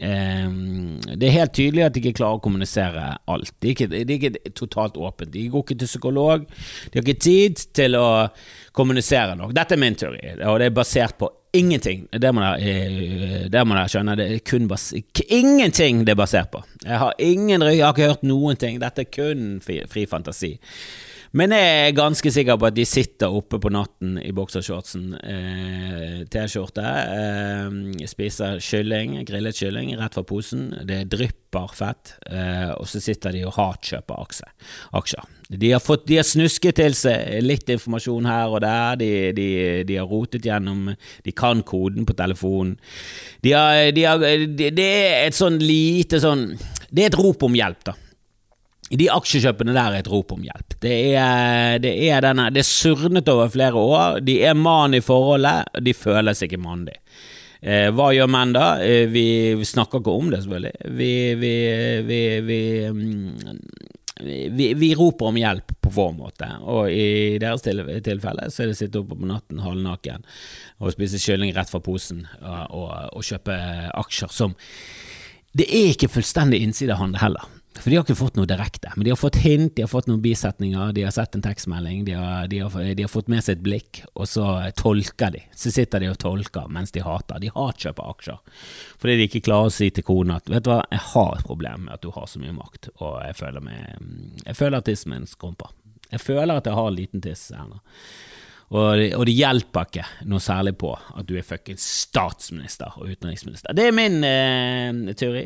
[0.01, 3.53] Um, det er helt tydelig at de ikke klarer å kommunisere alt.
[3.61, 5.33] De er ikke, de er ikke totalt åpent.
[5.35, 6.47] De går ikke til psykolog.
[6.47, 8.07] De har ikke tid til å
[8.77, 9.53] kommunisere nok.
[9.57, 12.07] Dette er min teori, og det er basert på ingenting.
[12.13, 14.17] Det må dere, eh, skjønne.
[14.17, 14.93] Det er kun bas
[15.29, 16.63] ingenting det er basert på.
[16.85, 18.79] Jeg har, ingen, jeg har ikke hørt noen ting.
[18.79, 20.59] Dette er kun fri, fri fantasi.
[21.31, 26.17] Men jeg er ganske sikker på at de sitter oppe på natten i boksershortsen, eh,
[26.27, 30.73] T-skjorte, eh, spiser kylling, grillet kylling rett fra posen.
[30.85, 34.27] Det drypper fett, eh, og så sitter de og hatkjøper
[34.99, 35.31] aksjer.
[35.51, 39.49] De har, fått, de har snusket til seg litt informasjon her og der, de, de,
[39.87, 42.77] de har rotet gjennom De kan koden på telefonen.
[43.43, 46.57] De har, de det er et sånn lite sånn
[46.91, 47.95] Det er et rop om hjelp, da.
[48.91, 50.75] De aksjekjøpene der er et rop om hjelp.
[50.83, 54.19] Det er, det er, denne, det er surnet over flere år.
[54.27, 56.97] De er mann i forholdet, de føles ikke mandig.
[57.61, 58.81] Eh, hva gjør menn da?
[58.83, 60.91] Eh, vi, vi, snakker ikke om det, selvfølgelig.
[60.97, 61.53] Vi, vi,
[64.51, 68.79] vi, vi roper om hjelp på vår måte, og i deres tilfelle så er det
[68.79, 70.27] å sitte oppe på natten halvnaken
[70.81, 73.57] og spise kylling rett fra posen og, og, og kjøpe
[74.01, 74.57] aksjer som
[75.53, 77.60] Det er ikke fullstendig innsidehandel heller.
[77.79, 80.09] For de har ikke fått noe direkte, men de har fått hint, de har fått
[80.11, 83.45] noen bisetninger, de har sett en tekstmelding, de har, de har, de har fått med
[83.47, 85.45] seg et blikk, og så tolker de.
[85.57, 87.39] Så sitter de og tolker mens de hater.
[87.41, 88.67] De hatkjøper aksjer.
[89.01, 91.47] Fordi de ikke klarer å si til kona at vet du hva, jeg har et
[91.47, 94.11] problem med at du har så mye makt, og jeg føler, meg,
[94.43, 95.73] jeg føler at tissen min skrumper.
[96.11, 97.79] Jeg føler at jeg har en liten tiss, Erna.
[98.71, 103.11] Og det, og det, hjelper ikke noe særlig på at du er fuckings statsminister og
[103.11, 103.75] utenriksminister.
[103.75, 105.43] Det er min eh, teori.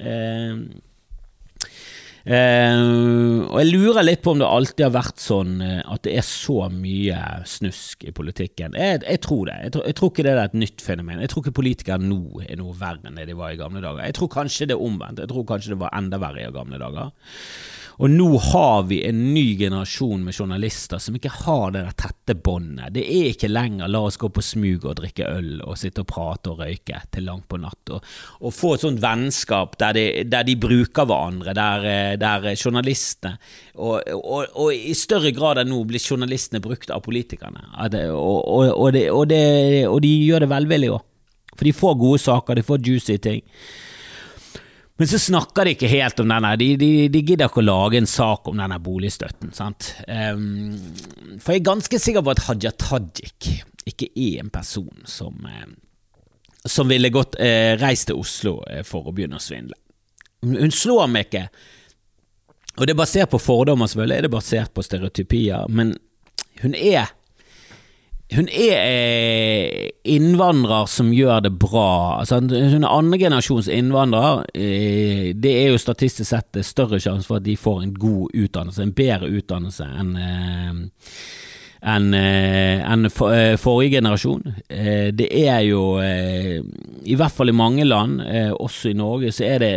[0.00, 0.64] Eh,
[2.20, 6.18] Uh, og jeg lurer litt på om det alltid har vært sånn uh, at det
[6.20, 8.76] er så mye snusk i politikken.
[8.76, 9.56] Jeg, jeg tror det.
[9.64, 11.24] Jeg tror, jeg tror, ikke det er et nytt fenomen.
[11.24, 14.04] Jeg tror ikke politikere nå er noe verre enn det de var i gamle dager.
[14.04, 15.24] Jeg tror kanskje det er omvendt.
[15.24, 17.14] Jeg tror kanskje det var enda verre i gamle dager.
[17.98, 22.36] Og nå har vi en ny generasjon med journalister som ikke har det der tette
[22.38, 22.92] båndet.
[22.94, 26.06] Det er ikke lenger 'la oss gå på smug og drikke øl og sitte og
[26.06, 27.90] prate og røyke til langt på natt'.
[27.90, 28.04] Og,
[28.40, 33.36] og få et sånt vennskap der de, der de bruker hverandre, der, der journalistene
[33.74, 37.62] og, og, og, i større grad enn nå blir journalistene brukt av politikerne.
[37.76, 41.06] Og, det, og de gjør det velvillig òg.
[41.56, 43.42] For de får gode saker, de får juicy ting.
[45.00, 47.96] Men så snakker de ikke helt om denne, de, de, de gidder ikke å lage
[47.96, 49.48] en sak om denne boligstøtten.
[49.56, 49.94] sant?
[50.04, 50.74] Um,
[51.40, 53.48] for jeg er ganske sikker på at Haja Tajik
[53.88, 55.70] ikke er en person som, uh,
[56.68, 59.78] som ville gått uh, reist til Oslo uh, for å begynne å svindle.
[60.44, 61.46] Hun slår meg ikke,
[62.76, 65.94] og det er basert på fordommer, selvfølgelig, det er basert på stereotypier, men
[66.60, 67.08] hun er
[68.30, 72.20] hun er eh, innvandrer som gjør det bra.
[72.20, 74.44] Altså, hun er andregenerasjons innvandrer.
[74.54, 78.84] Eh, det er jo statistisk sett større sjanse for at de får en god utdannelse,
[78.84, 80.84] en bedre utdannelse enn eh,
[81.80, 84.42] enn en forrige generasjon.
[85.16, 88.18] Det er jo, i hvert fall i mange land,
[88.52, 89.70] også i Norge, så er, det,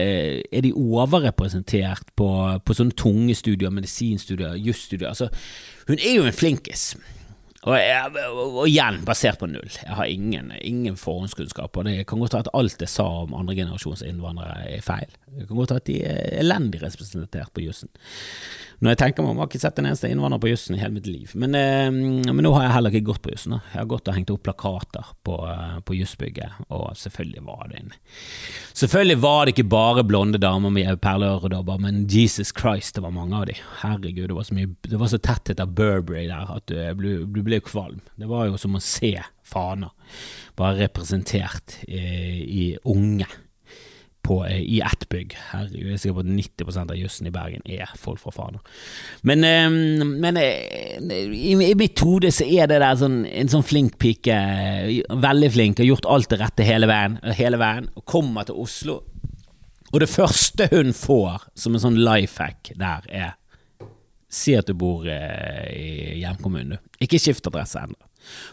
[0.51, 2.27] er de overrepresentert på,
[2.59, 5.13] på sånne tunge studier, medisinstudier, jusstudier.
[5.13, 5.31] Altså,
[5.87, 6.89] hun er jo en flinkis.
[7.63, 7.77] Og,
[8.35, 9.71] og, igjen, basert på null.
[9.77, 11.77] Jeg har ingen, ingen forhåndskunnskap.
[11.79, 15.15] Og det kan godt være at alt jeg sa om andregenerasjons innvandrere er feil.
[15.31, 17.91] Det kan godt være at de er elendig representert på jussen.
[18.81, 20.95] Når jeg tenker meg om, har ikke sett en eneste innvandrer på jussen i hele
[20.97, 21.33] mitt liv.
[21.39, 23.57] Men, eh, men, nå har jeg heller ikke gått på jussen.
[23.73, 27.79] Jeg har gått og hengt opp plakater på, eh, på jussbygget, og selvfølgelig var det
[27.81, 27.93] en
[28.73, 33.35] Selvfølgelig var det ikke bare blonde damer med perleøredobber, men Jesus Christ, det var mange
[33.37, 33.55] av de.
[33.83, 37.25] Herregud, det var så, mye, det var så tetthet av Burberry der at du, du,
[37.25, 38.01] du ble kvalm.
[38.17, 39.91] Det var jo som å se faner
[40.57, 43.27] bare representert i, i unge
[44.23, 45.35] på, eh, i ett bygg.
[45.51, 48.61] Herregud, jeg er sikker på at 90% av jussen i Bergen er folk fra Fana.
[49.21, 53.97] Men, eh, men i, i, mitt hode så er det der sånn, en sånn flink
[54.01, 54.37] pike,
[55.11, 59.01] veldig flink, har gjort alt det rette hele veien, hele veien, og kommer til Oslo.
[59.93, 63.39] Og det første hun får som en sånn life hack der, er
[64.33, 66.93] Si at du bor i hjemkommunen, du.
[67.05, 67.99] Ikke skift adresse ennå.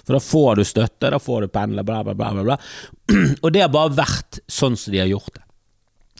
[0.04, 2.56] For da får du støtte, da får du pendler, bla, bla, bla, bla.
[3.42, 5.44] Og det har bare vært sånn som de har gjort det.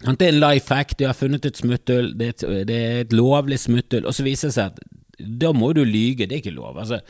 [0.01, 3.59] Det er en life hack, de har funnet et smutthull, det, det, er et lovlig
[3.61, 4.81] smutthull, og så viser det seg at
[5.21, 6.79] da må du lyge, det er ikke lov.
[6.81, 7.03] altså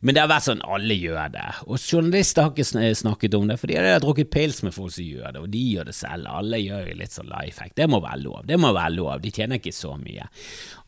[0.00, 1.46] men det har vært sånn, alle gjør det.
[1.66, 5.02] Og journalister har ikke snakket om det, for de har drukket pils med folk som
[5.02, 6.28] gjør det, og de gjør det selv.
[6.30, 7.72] Alle gjør litt sånn life hack.
[7.74, 8.44] Det må være lov.
[8.46, 9.16] Det må være lov.
[9.24, 10.28] De tjener ikke så mye.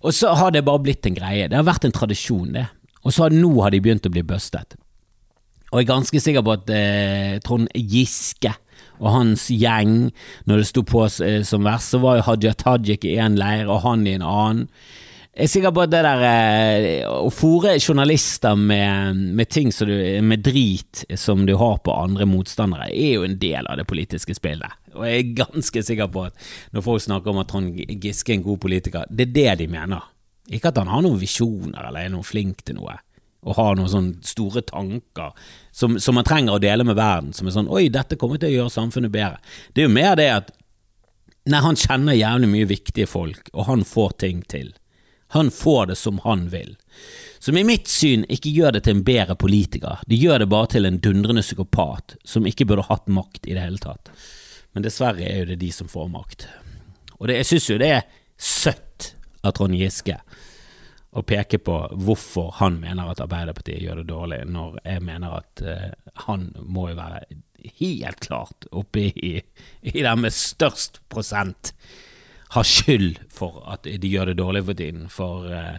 [0.06, 1.48] Og så har det bare blitt en greie.
[1.50, 2.68] Det har vært en tradisjon, det.
[3.02, 4.78] Og så har, nå har de begynt å bli bustet.
[5.70, 8.54] Og jeg er ganske sikker på at eh, Trond Giske
[9.00, 10.10] og hans gjeng,
[10.48, 13.70] når det sto på eh, som verst, så var jo Hadia Tajik i en leir
[13.70, 14.66] og han i en annen.
[15.30, 19.94] Jeg er sikker på at det der eh, å fòre journalister med, med ting du,
[20.26, 24.34] med drit som du har på andre motstandere, er jo en del av det politiske
[24.36, 24.74] spillet.
[24.98, 28.40] Og jeg er ganske sikker på at når folk snakker om at Trond Giske er
[28.40, 30.10] en god politiker, det er det de mener.
[30.50, 32.98] Ikke at han har noen visjoner eller er noe flink til noe
[33.40, 35.33] og har noen sånne store tanker
[35.72, 38.50] som, som, man trenger å dele med verden, som er sånn 'oi, dette kommer til
[38.50, 39.40] å gjøre samfunnet bedre'.
[39.72, 40.57] Det er jo mer det at
[41.48, 44.74] Nei, han kjenner jævlig mye viktige folk, og han får ting til.
[45.33, 46.74] Han får det som han vil.
[47.38, 50.68] Som i mitt syn ikke gjør det til en bedre politiker, de gjør det bare
[50.74, 54.12] til en dundrende psykopat som ikke burde hatt makt i det hele tatt.
[54.76, 56.46] Men dessverre er jo det de som får makt.
[57.18, 60.20] Og det, jeg synes jo det er søtt av Trond Giske
[61.11, 65.62] og peke på hvorfor han mener at Arbeiderpartiet gjør det dårlig, når jeg mener at
[65.66, 67.25] uh, han må jo være
[67.81, 69.33] helt klart oppe i,
[69.83, 71.75] i den med størst prosent
[72.55, 75.09] har skyld for at de gjør det dårlig for tiden.
[75.11, 75.79] For uh,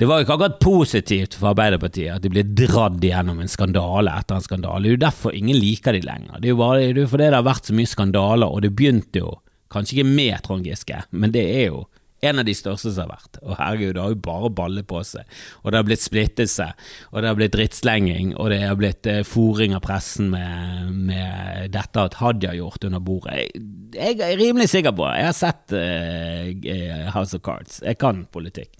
[0.00, 4.12] det var jo ikke akkurat positivt for Arbeiderpartiet at de ble dratt gjennom en skandale
[4.12, 4.82] etter en skandale.
[4.84, 6.40] Det er jo derfor ingen liker de lenger.
[6.40, 8.72] Det er jo bare det er fordi det har vært så mye skandaler, og det
[8.76, 9.36] begynte jo
[9.72, 11.86] kanskje ikke med Trond Giske, men det er jo
[12.20, 13.38] en av de største som har vært.
[13.42, 15.36] Og herregud, det har jo bare ballet på seg.
[15.62, 16.68] Og det har blitt splittelse,
[17.12, 21.70] og det har blitt drittslenging, og det har blitt eh, fòring av pressen med, med,
[21.76, 23.50] dette at Hadia har gjort under bordet.
[23.96, 27.80] Jeg, er rimelig sikker på Jeg har sett uh, House of Cards.
[27.84, 28.76] Jeg kan politikk.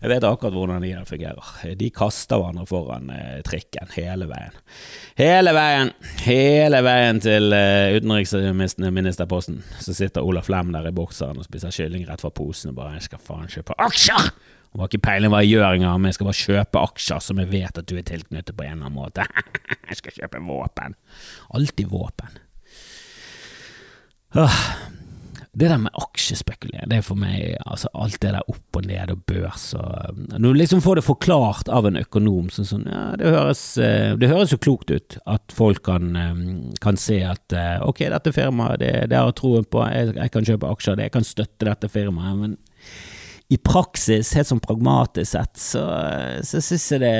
[0.00, 1.52] Jeg vet akkurat hvordan de fungerer.
[1.78, 4.56] De kaster hverandre foran uh, trikken hele veien.
[5.20, 5.92] Hele veien,
[6.24, 9.62] hele veien til uh, utenriksministerposten.
[9.80, 12.98] Så sitter Olaf Lem der i bokseren og spiser kylling rett fra posen og bare
[12.98, 14.32] 'Jeg skal faen kjøpe aksjer!'
[14.74, 17.38] Jeg har ikke peiling hva jeg gjør engang, men jeg skal bare kjøpe aksjer som
[17.38, 19.22] jeg vet at du er tilknyttet på en eller annen måte.
[19.90, 20.96] jeg skal kjøpe våpen.
[21.54, 22.40] Alltid våpen.
[25.54, 29.12] Det der med aksjespekulering, det er for meg altså alt det der opp og ned
[29.12, 33.04] og børs og Når du liksom får det forklart av en økonom sånn sånn, ja,
[33.20, 36.42] det høres, eh, det høres jo klokt ut at folk kan, eh,
[36.82, 40.34] kan se at eh, ok, dette firmaet, det, det har jeg troen på, jeg, jeg,
[40.34, 42.58] kan kjøpe aksjer, jeg kan støtte dette firmaet, men
[43.54, 45.84] i praksis, helt sånn pragmatisk sett, så,
[46.42, 47.16] så syns jeg det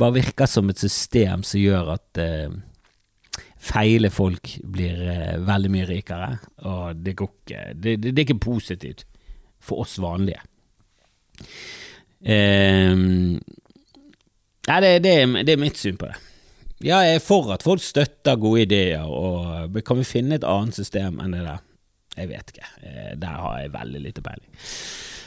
[0.00, 2.22] bare virker som et system som gjør at
[3.66, 6.30] feile folk blir eh, veldig mye rikere,
[6.68, 9.06] og det går ikke det, det, det, er ikke positivt
[9.62, 10.42] for oss vanlige.
[12.22, 16.18] Eh, nei, det, det, er mitt syn på det.
[16.84, 20.76] Ja, jeg er for at folk støtter gode ideer, og kan vi finne et annet
[20.76, 21.62] system enn det der?
[22.16, 22.68] Jeg vet ikke.
[22.80, 24.50] Eh, der har jeg veldig lite peiling.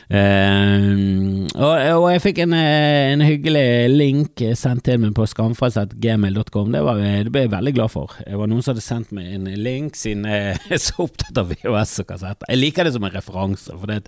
[0.09, 6.71] Uh, og, og, jeg fikk en, eh, en, hyggelig link sendt til meg på skamfrelst.gmail.com.
[6.73, 6.81] Det,
[7.27, 8.15] det ble jeg veldig glad for.
[8.23, 11.51] Det var noen som hadde sendt meg en link, siden jeg er så opptatt av
[11.53, 12.49] VHS og kassetter.
[12.49, 13.75] Jeg liker det som en referanse.
[13.75, 14.01] for det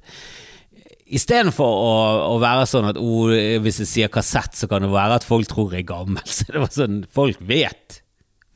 [1.12, 1.94] Istedenfor å,
[2.32, 3.30] å være sånn at oh,
[3.62, 6.24] hvis jeg sier kassett, så kan det være at folk tror jeg er gammel.
[6.34, 8.00] Så det var sånn, Folk vet.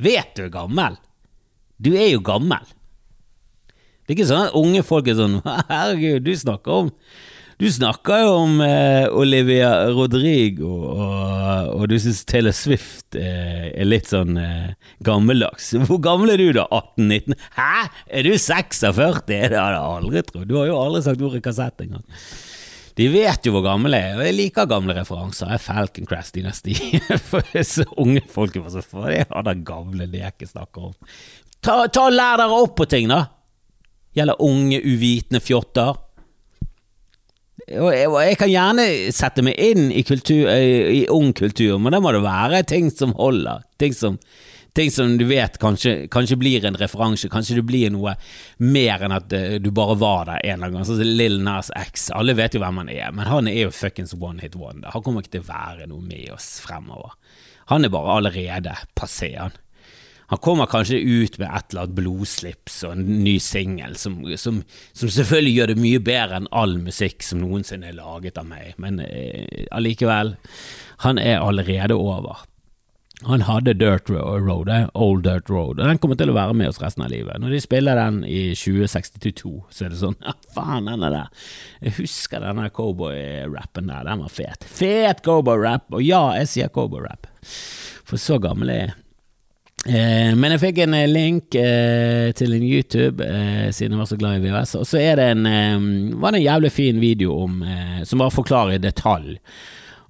[0.01, 0.97] Vet du er gammel?
[1.77, 2.63] Du er jo gammel.
[4.05, 6.91] Det er ikke sånn at unge folk er sånn Herregud, du snakker om
[7.61, 13.87] du snakker jo om eh, Olivia Rodrigo, og, og du syns Taylor Swift eh, er
[13.87, 14.73] litt sånn eh,
[15.07, 15.69] gammeldags.
[15.87, 16.65] Hvor gammel er du, da?
[16.67, 17.37] 18-19?
[17.55, 17.85] Hæ?
[18.11, 19.23] Er du 46?
[19.29, 20.49] Det hadde jeg aldri trodd.
[20.49, 22.03] Du har jo aldri sagt ordet kassett engang.
[22.95, 25.49] De vet jo hvor gammel jeg er, og jeg liker gamle referanser.
[25.51, 26.75] Jeg er Falcon Crest Dynasty.
[27.29, 30.95] For disse unge folk er så for det er den gamle leken snakker om.
[31.63, 33.25] Ta, ta Lær dere opp på ting, da!
[34.15, 35.97] Gjelder unge, uvitende fjotter.
[37.65, 38.83] Og jeg, jeg, kan gjerne
[39.15, 42.91] sette meg inn i, kultur, i, i ung kultur, men da må det være ting
[42.93, 43.65] som holder.
[43.81, 44.19] Ting som,
[44.75, 48.17] Ting som du vet kanskje, kanskje blir en referanse, kanskje det blir noe
[48.59, 50.87] mer enn at uh, du bare var der en eller annen gang.
[50.89, 53.71] Sånn som Lill Nas X, alle vet jo hvem han er, men han er jo
[53.71, 54.91] fuckings one hit wonder.
[54.91, 57.15] Han kommer ikke til å være noe med oss fremover.
[57.71, 59.55] Han er bare allerede passé, han.
[60.31, 64.63] Han kommer kanskje ut med et eller annet blodslips og en ny singel som, som,
[64.93, 68.73] som, selvfølgelig gjør det mye bedre enn all musikk som noensinne er laget av meg,
[68.81, 70.35] men eh, allikevel,
[71.05, 72.45] han er allerede over.
[73.23, 76.69] Han hadde Dirt Road, eh, Old Dirt Road, og den kommer til å være med
[76.69, 77.39] oss resten av livet.
[77.39, 81.47] Når de spiller den i 2062, så er det sånn Ja, faen, den er der.
[81.85, 84.67] Jeg husker denne cowboy-rappen der, den var fet.
[84.67, 87.29] Fet cowboy-rap, og ja, jeg sier cowboy-rap,
[88.03, 88.95] for så gammel er jeg.
[89.85, 94.09] Eh, men jeg fikk en eh, link eh, til en YouTube, eh, siden jeg var
[94.09, 94.75] så glad i VHS.
[94.79, 98.33] Og så det en, eh, var det en jævlig fin video om, eh, som bare
[98.33, 99.37] forklarer i detalj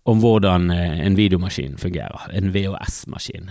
[0.05, 2.27] om hvordan en videomaskin fungerer.
[2.37, 3.49] En VHS-maskin.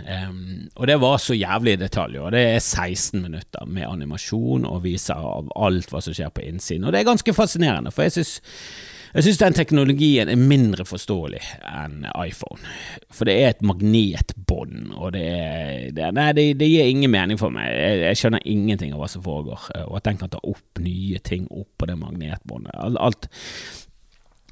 [0.76, 2.18] og det var så jævlig i detalj.
[2.18, 6.46] Og det er 16 minutter med animasjon og viser av alt hva som skjer på
[6.46, 6.84] innsiden.
[6.84, 8.40] Og det er ganske fascinerende, for jeg synes
[9.14, 12.58] jeg syns den teknologien er mindre forståelig enn iPhone.
[13.14, 17.38] For det er et magnetbånd, og det, er, det, nei, det, det, gir ingen mening
[17.38, 17.70] for meg.
[17.70, 21.22] Jeg, jeg, skjønner ingenting av hva som foregår, og at den kan ta opp nye
[21.22, 22.74] ting opp på det magnetbåndet.
[22.98, 23.30] Alt,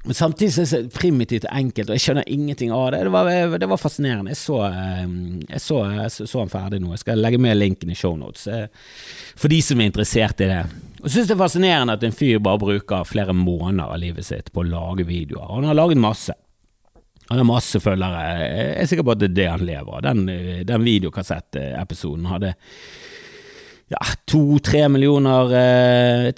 [0.03, 3.05] men samtidig så er det primitivt og enkelt, og jeg skjønner ingenting av det.
[3.07, 4.33] Det var, det var fascinerende.
[4.33, 5.05] Jeg så, eh,
[5.47, 6.91] jeg, så, jeg så, han ferdig nå.
[6.91, 8.65] Jeg skal legge med linken i shownotes eh,
[9.39, 10.59] for de som er interessert i det.
[11.03, 14.23] Og Jeg syns det er fascinerende at en fyr bare bruker flere måneder av livet
[14.23, 15.49] sitt på å lage videoer.
[15.51, 16.35] Han har laget masse.
[17.27, 18.21] Han har masse følgere.
[18.39, 20.03] Jeg er sikker på at det er det han lever av.
[20.05, 20.21] Den,
[20.69, 22.53] den videokassettepisoden hadde
[23.91, 23.99] ja,
[24.31, 25.51] to-tre millioner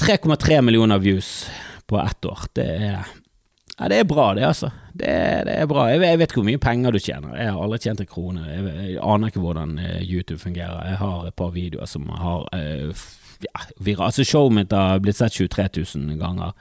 [0.02, 1.30] 3,3 eh, millioner views
[1.86, 2.48] på ett år.
[2.58, 2.98] Det er
[3.76, 4.70] ja, det er bra, det, altså.
[4.94, 5.12] Det,
[5.46, 5.90] det er bra.
[5.92, 7.36] Jeg jeg vet, ikke hvor mye penger du tjener.
[7.36, 8.46] Jeg har aldri tjent en krone.
[8.48, 10.80] Jeg, jeg, aner ikke hvordan eh, YouTube fungerer.
[10.90, 13.06] Jeg har et par videoer som har uh,
[13.80, 14.10] viral.
[14.10, 16.54] Altså, showet mitt har blitt sett 23 000 ganger.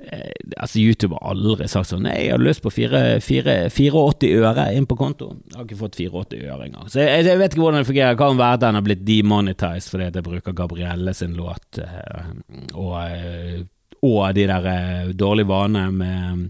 [0.00, 4.86] Eh, altså YouTube har aldri sagt sånn Nei, jeg hadde lyst på 84 øre inn
[4.88, 5.34] på konto.
[5.50, 6.88] Jeg har ikke fått 84 øre engang.
[6.88, 8.14] Så jeg, jeg, vet ikke hvordan det fungerer.
[8.16, 11.82] Det kan være har blitt demonetized fordi jeg bruker Gabrielle sin låt.
[11.84, 12.32] Eh,
[12.72, 13.60] og eh,
[14.00, 16.46] og de der eh, dårlige vanene med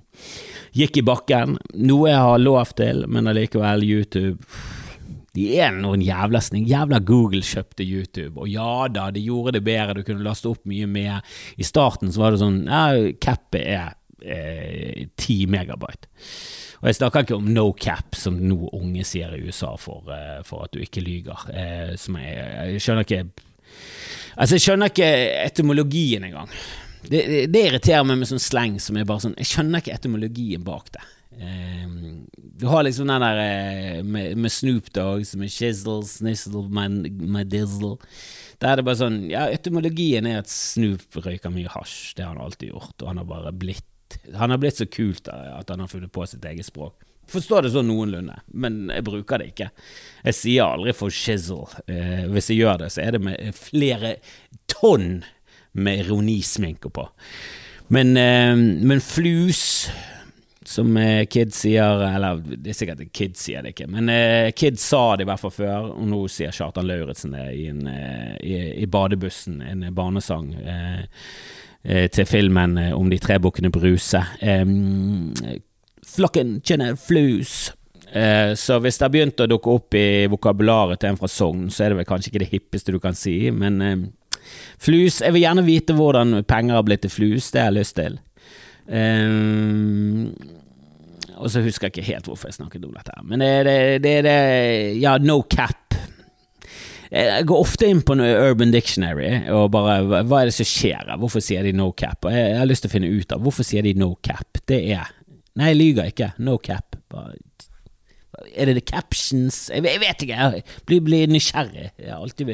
[0.77, 1.57] gikk i bakken.
[1.83, 4.37] Noe jeg har lov til, men allikevel, YouTube
[5.37, 6.67] de er noen jævla sning.
[6.69, 10.65] Jævla Google kjøpte YouTube, og ja da, de gjorde det bedre, du kunne laste opp
[10.69, 11.21] mye mer.
[11.61, 12.83] I starten så var det sånn ja,
[13.23, 13.93] cappet er
[14.25, 16.11] eh, 10 megabyte.
[16.81, 20.41] Og jeg snakker ikke om no cap, som nå unge sier i USA for, eh,
[20.49, 21.47] for at du ikke lyger.
[21.53, 23.25] Eh, jeg, jeg, skjønner ikke
[24.41, 25.09] Altså, jeg skjønner ikke
[25.45, 26.49] etymologien engang.
[27.03, 29.95] Det, det, det, irriterer meg med sånn sleng som er bare sånn Jeg skjønner ikke
[29.95, 31.03] etymologien bak det.
[31.31, 34.89] Um, du har liksom den der uh, med, med, Snoop
[35.25, 37.97] Som er Shizzle, Snizzle, my, dizzle.
[38.59, 42.17] Der er det bare sånn Ja, etymologien er at Snoop røyker mye hasj.
[42.17, 45.31] Det har han alltid gjort, og han har bare blitt Han har blitt så kult
[45.31, 46.99] at han har funnet på sitt eget språk.
[47.31, 49.69] Forstår det sånn noenlunde, men jeg bruker det ikke.
[50.27, 51.69] Jeg sier aldri for shizzle.
[51.87, 54.17] Uh, hvis jeg gjør det, så er det med flere
[54.67, 55.21] tonn
[55.79, 57.07] med ironisminke på.
[57.91, 59.91] Men, eh, men flus,
[60.71, 64.79] som eh, Kid sier Eller det er sikkert Kid sier det ikke, men eh, Kid
[64.79, 68.55] sa det i hvert fall før, og nå sier Kjartan Lauritzen det i, en, i,
[68.79, 70.55] i, badebussen, en barnesang.
[71.83, 74.21] til filmen om de tre bukkene Bruse.
[76.15, 77.73] flokken kjenner flus.
[78.57, 81.85] så hvis det har begynt å dukke opp i vokabularet til en fra Sogn, så
[81.85, 84.11] er det vel kanskje ikke det hippeste du kan si, men
[84.81, 87.97] Flus Jeg vil gjerne vite hvordan penger har blitt til flus, det har jeg lyst
[87.97, 88.21] til.
[88.91, 90.33] Um,
[91.41, 93.17] og så husker jeg ikke helt hvorfor jeg snakket om dette.
[93.25, 93.71] Men det er
[94.03, 94.37] det, det,
[95.01, 95.97] Ja, no cap.
[97.11, 101.17] Jeg går ofte inn på Urban Dictionary og bare Hva er det som skjer her?
[101.19, 102.23] Hvorfor sier de no cap?
[102.23, 104.61] Og jeg, jeg har lyst til å finne ut av hvorfor sier de no cap.
[104.71, 105.17] Det er
[105.59, 106.29] Nei, jeg lyver ikke.
[106.47, 106.95] No cap.
[108.55, 109.65] Er det the captions?
[109.75, 111.91] Jeg, jeg vet ikke, jeg blir, blir nysgjerrig.
[111.99, 112.53] Det er, alltid,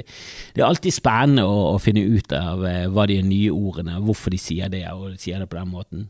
[0.57, 4.33] det er alltid spennende å, å, finne ut av uh, hva de nye ordene hvorfor
[4.33, 6.09] de sier det, og de sier det på den måten.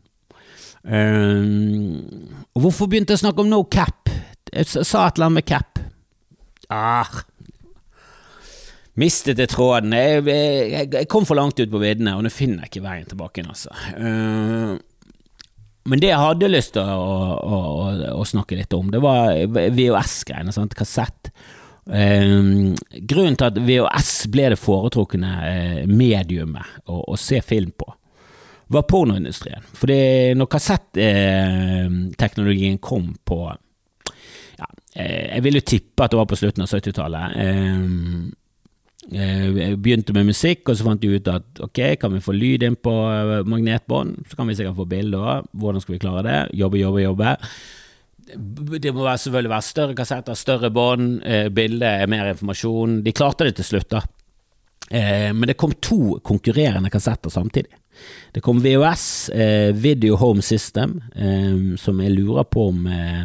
[0.83, 2.03] Um,
[2.57, 4.11] hvorfor begynte jeg å snakke om no cap?
[4.53, 5.81] Jeg sa et eller annet med cap.
[6.73, 7.21] Ah,
[8.99, 9.95] mistet jeg tråden.
[9.95, 13.09] Jeg, jeg, jeg, kom for langt ut på viddene, og nå finner jeg ikke veien
[13.09, 13.73] tilbake igjen, altså.
[13.97, 14.77] Uh,
[15.87, 19.37] men det jeg hadde lyst til å, å, å, å snakke litt om, det var
[19.47, 21.31] VHS-greiene, kassett.
[21.87, 22.73] Um,
[23.07, 27.87] grunnen til at VHS ble det foretrukne uh, mediumet å, å, se film på,
[28.67, 29.63] var pornoindustrien.
[29.77, 33.55] Fordi når kassetteknologien kom på
[34.57, 37.25] ja, eh, Jeg vil jo tippe at det var på slutten av 70-tallet.
[37.37, 37.79] Eh,
[39.07, 42.61] jeg begynte med musikk, og så fant jeg ut at ok, kan vi få lyd
[42.67, 42.91] inn på
[43.47, 45.47] magnetbånd, så kan vi sikkert få bilder.
[45.55, 46.39] Hvordan skal vi klare det?
[46.59, 47.29] Jobbe, jobbe, jobbe.
[48.27, 52.99] Det må selvfølgelig være større kassetter, større bånd, bilder, bilde er mer informasjon.
[53.05, 54.01] De klarte det til slutt, da.
[54.89, 57.71] Eh, men det kom to konkurrerende kassetter samtidig.
[58.37, 63.23] Det kom VHS, eh, Video Home System, eh, som jeg lurer på om eh,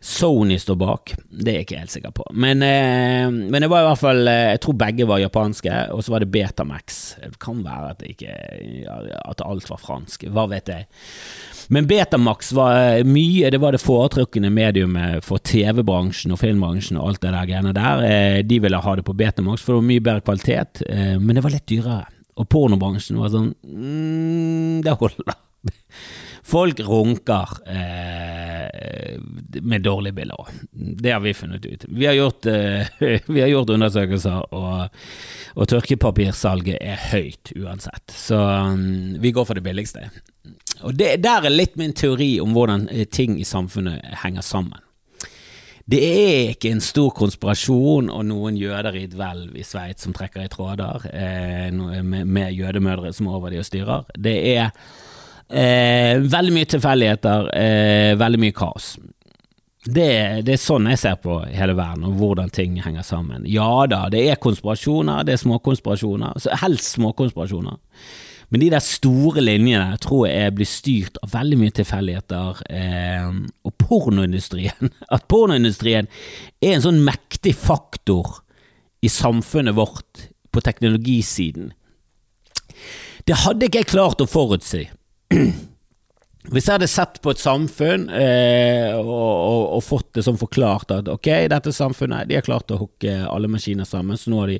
[0.00, 1.12] Sony står bak.
[1.28, 2.24] Det er jeg ikke helt sikker på.
[2.32, 6.10] Men, eh, men, det var i hvert fall Jeg tror begge var japanske, og så
[6.10, 7.00] var det Betamax.
[7.22, 8.34] Det kan være at, ikke,
[9.22, 10.26] at alt var fransk.
[10.26, 10.90] Hva vet jeg.
[11.70, 17.22] Men Betamax var mye Det var det foretrukne mediumet for TV-bransjen og filmbransjen og alt
[17.22, 18.42] det der greiene der.
[18.42, 20.82] De ville ha det på Betamax, for det var mye bedre kvalitet,
[21.20, 22.08] men det var litt dyrere.
[22.40, 25.36] Og pornobransjen var sånn mm, Det holder.
[26.50, 29.18] Folk runker eh,
[29.60, 30.48] med dårlige bilder òg.
[30.72, 31.84] Det har vi funnet ut.
[31.88, 32.88] Vi har gjort, eh,
[33.26, 35.02] vi har gjort undersøkelser, og,
[35.54, 38.16] og tørkepapirsalget er høyt uansett.
[38.16, 40.08] Så um, vi går for det billigste.
[40.80, 44.80] Og det, Der er litt min teori om hvordan eh, ting i samfunnet henger sammen.
[45.90, 50.14] Det er ikke en stor konspirasjon og noen jøder i et hvelv i Sveits som
[50.14, 54.04] trekker i tråder, eh, med, med, jødemødre som er over de og styrer.
[54.14, 54.68] Det er
[55.48, 58.92] eh, veldig mye tilfeldigheter, eh, veldig mye kaos.
[59.80, 63.46] Det, det, er sånn jeg ser på hele verden, og hvordan ting henger sammen.
[63.48, 67.80] Ja da, det er konspirasjoner, det er småkonspirasjoner, helst småkonspirasjoner.
[68.50, 72.62] Men de der store linjene tror jeg blir styrt av veldig mye tilfeldigheter.
[72.66, 73.28] Eh,
[73.66, 76.10] og pornoindustrien At pornoindustrien
[76.60, 78.40] er en sånn mektig faktor
[79.00, 81.70] i samfunnet vårt på teknologisiden.
[83.24, 84.88] Det hadde ikke jeg klart å forutsi.
[86.48, 90.94] Hvis jeg hadde sett på et samfunn eh, og, og, og, fått det sånn forklart
[90.96, 94.54] at ok, dette samfunnet de har klart å hooke alle maskiner sammen, så nå har
[94.54, 94.56] de,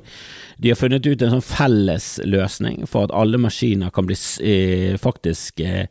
[0.61, 4.93] de har funnet ut en sånn felles løsning for at alle maskiner kan bli eh,
[5.01, 5.89] faktisk eh,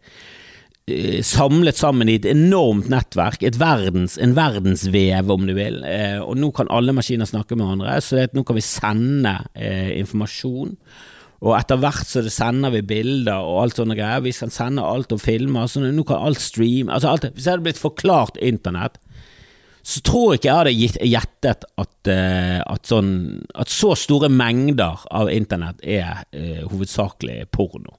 [0.86, 6.20] eh samlet sammen i et enormt nettverk, et verdens, en verdensvev om du vil, eh,
[6.22, 10.76] og nå kan alle maskiner snakke med hverandre, så nå kan vi sende eh, informasjon
[11.41, 14.20] og etter hvert så sender vi bilder og alt sånne greier.
[14.24, 15.62] Vi kan sende alt og filme.
[15.62, 16.93] Altså, nå kan alt streame.
[16.93, 18.99] Altså, alt, hvis jeg hadde blitt forklart internett,
[19.80, 23.14] så tror jeg ikke jeg hadde gjettet at, uh, at, sånn,
[23.57, 27.97] at, så store mengder av internett er uh, hovedsakelig porno.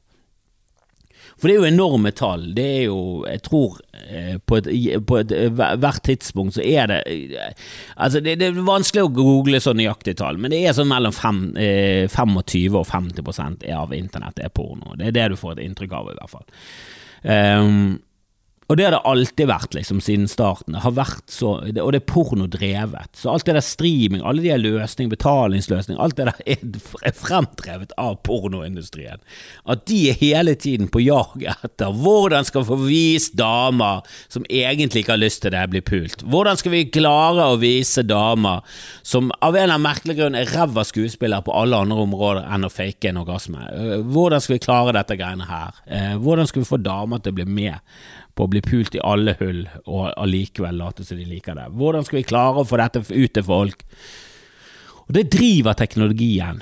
[1.42, 2.44] For det er jo enorme tall.
[2.54, 4.70] Det er jo, jeg tror eh, på, et,
[5.10, 5.50] på et, eh,
[5.82, 7.66] hvert tidspunkt så er det eh,
[7.96, 11.16] Altså, det, det, er vanskelig å google så nøyaktige tall, men det er sånn mellom
[11.16, 14.94] fem, 25 og 50% av internett er porno.
[15.00, 16.48] Det er det du får et inntrykk av, i hvert fall.
[17.22, 18.00] Um,
[18.72, 20.78] og det har det alltid vært, liksom, siden starten.
[20.78, 23.10] Det har vært så, og det er pornodrevet.
[23.20, 26.38] Så alt det der streaming, alle de der løsninger, betalingsløsninger, alt det der
[27.04, 29.20] er fremdrevet av pornoindustrien.
[29.68, 35.04] At de er hele tiden på jag etter hvordan skal få vist damer som egentlig
[35.04, 36.24] ikke har lyst til det, bli pult.
[36.24, 38.64] Hvordan skal vi klare å vise damer
[39.04, 42.70] som av en eller annen merkelig grunn er ræva skuespillere på alle andre områder enn
[42.70, 43.68] å fake en orgasme?
[44.16, 45.84] Hvordan skal vi klare dette greiene her?
[45.92, 47.84] Eh, hvordan skal vi få damer til å bli med?
[48.36, 51.70] På å bli pult i alle hull, og allikevel late som de liker det.
[51.78, 53.84] Hvordan skal vi klare å få dette ut til folk?
[55.08, 56.62] Og Det driver teknologien.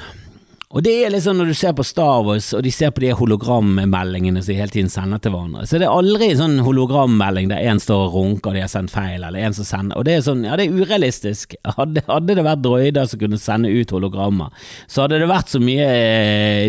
[0.69, 3.09] Og det er liksom Når du ser på Star Wars, og de ser på de
[3.17, 7.65] hologrammeldingene som de hele tiden sender til hverandre, så det er aldri sånn hologrammelding der
[7.71, 10.19] en står og runker og de har sendt feil, eller en som sender Og det
[10.19, 11.57] er sånn, ja, det er urealistisk.
[11.79, 14.53] Hadde, hadde det vært droider som kunne sende ut hologrammer,
[14.85, 15.87] så hadde det vært så mye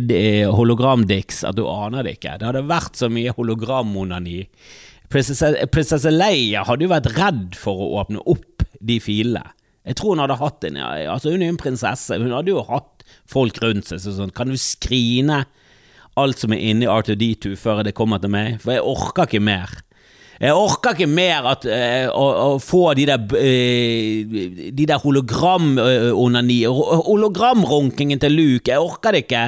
[0.01, 2.39] eh, hologramdicks at du aner det ikke.
[2.41, 4.47] Det hadde vært så mye hologrammonani
[5.11, 9.43] Prinsesse Leia hadde jo vært redd for å åpne opp de filene.
[9.87, 12.19] Jeg tror hun hadde hatt en Altså, hun er jo en prinsesse.
[12.21, 15.45] Hun hadde jo hatt folk rundt seg så sånn Kan du skrine
[16.21, 18.61] alt som er inni R2D2 før det kommer til meg?
[18.63, 19.73] For jeg orker ikke mer.
[20.41, 24.39] Jeg orker ikke mer at, uh, å, å, få de der, uh,
[24.73, 28.71] de der hologram-onani Hologramrunkingen til Luke.
[28.73, 29.45] Jeg orker det ikke.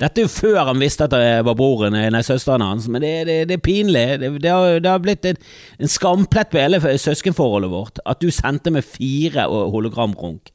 [0.00, 3.12] Dette er jo før han visste at det var broren, nei, søsteren hans, men det,
[3.28, 4.04] det, det er pinlig.
[4.22, 5.40] Det, det, har, har, blitt en,
[5.76, 10.52] en skamplett på hele søskenforholdet vårt at du sendte med fire hologramrunk.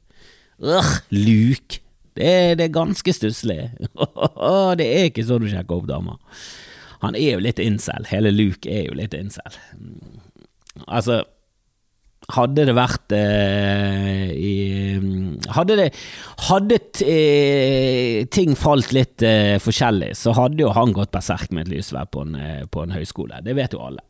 [0.62, 1.82] Øh, Luke.
[2.16, 3.70] Det, er ganske stusslig.
[4.80, 6.16] det er ikke sånn du sjekker opp damer.
[7.02, 8.08] Han er jo litt incel.
[8.08, 9.58] Hele Luke er jo litt incel.
[10.86, 11.22] Altså
[12.34, 14.54] hadde det vært eh, i
[15.52, 15.86] Hadde, det,
[16.48, 21.76] hadde eh, ting falt litt eh, forskjellig, så hadde jo han gått berserk med et
[21.76, 23.38] lysverd på, eh, på, en høyskole.
[23.46, 24.02] Det vet jo alle.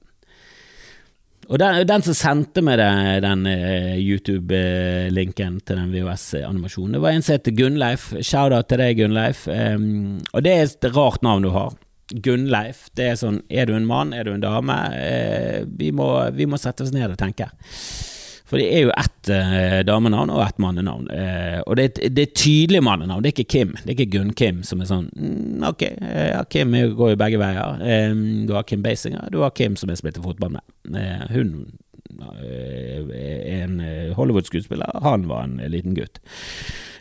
[1.46, 2.88] Og den, den, som sendte meg det,
[3.22, 8.08] den uh, YouTube-linken til den VHS-animasjonen, det var en som heter Gunnleif.
[8.18, 9.44] Shout-out til deg, Gunnleif.
[9.46, 11.76] Um, og det er et rart navn du har.
[12.10, 12.86] Gunnleif.
[12.96, 14.76] Det er sånn, er du en mann, er du en dame?
[14.94, 17.48] Eh, vi, må, vi, må, sette oss ned og tenke.
[18.46, 21.08] For det er jo ett eh, damenavn og ett mannenavn.
[21.10, 23.72] Eh, og det det er tydelig mannenavn, det er ikke Kim.
[23.80, 27.82] Det er ikke Gunn-Kim som er sånn mm, Ok, ja, Kim går jo begge veier.
[28.12, 30.66] Um, du har Kim Basinger, du har Kim som jeg spilte fotball med.
[30.86, 31.50] Uh, hun
[32.36, 33.78] en
[34.16, 36.20] Hollywood-skuespiller, han var en liten gutt.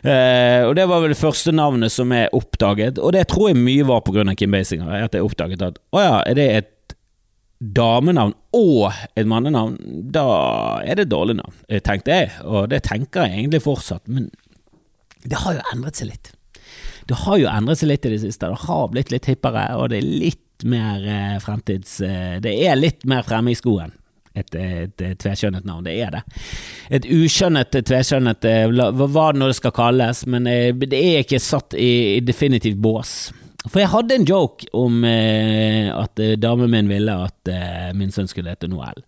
[0.02, 3.86] og det var vel det første navnet som er oppdaget, og det tror jeg mye
[3.88, 4.24] var pga.
[4.34, 4.88] Kim Basinger.
[5.04, 6.72] At jeg oppdaget at å ja, er det et
[7.58, 9.76] damenavn og et mannenavn,
[10.12, 10.26] da
[10.84, 12.32] er det et dårlig navn, eh, tenkte jeg.
[12.44, 14.30] Og det tenker jeg egentlig fortsatt, men
[15.24, 16.32] det har jo endret seg litt.
[17.06, 18.50] Det har jo endret seg litt i det siste.
[18.50, 22.00] Det har blitt litt hippere, og det er litt mer eh, fremtids...
[22.04, 23.94] Eh, det er litt mer fremme i skoen.
[24.36, 26.22] Et, et, et tvekjønnet navn, det er det.
[26.98, 31.40] Et ukjønnet tveskjønnet Hva hva det nå det skal kalles, men eh, det er ikke
[31.42, 33.16] satt i, i definitivt bås.
[33.66, 38.12] For jeg hadde en joke om eh, at eh, damen min ville at eh, min
[38.14, 39.02] sønn skulle hete Noel.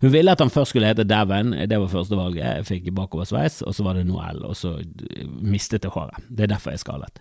[0.00, 2.40] Hun ville at han først skulle hete Daven, det var første valget.
[2.46, 6.24] Jeg fikk bakoversveis, og så var det Noel, og så eh, mistet jeg håret.
[6.28, 7.20] Det er derfor jeg er skallet.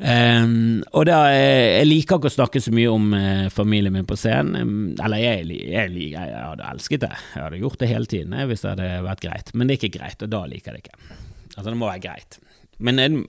[0.00, 4.08] Um, og da, eh, Jeg liker ikke å snakke så mye om uh, familien min
[4.08, 4.94] på scenen.
[4.96, 7.12] Eller jeg, jeg, jeg, jeg, hadde elsket det.
[7.34, 9.52] Jeg hadde gjort det hele tiden hvis det hadde vært greit.
[9.52, 11.18] Men det er ikke greit, og da liker jeg det ikke.
[11.56, 12.40] Altså, det må være greit.
[12.80, 13.26] Men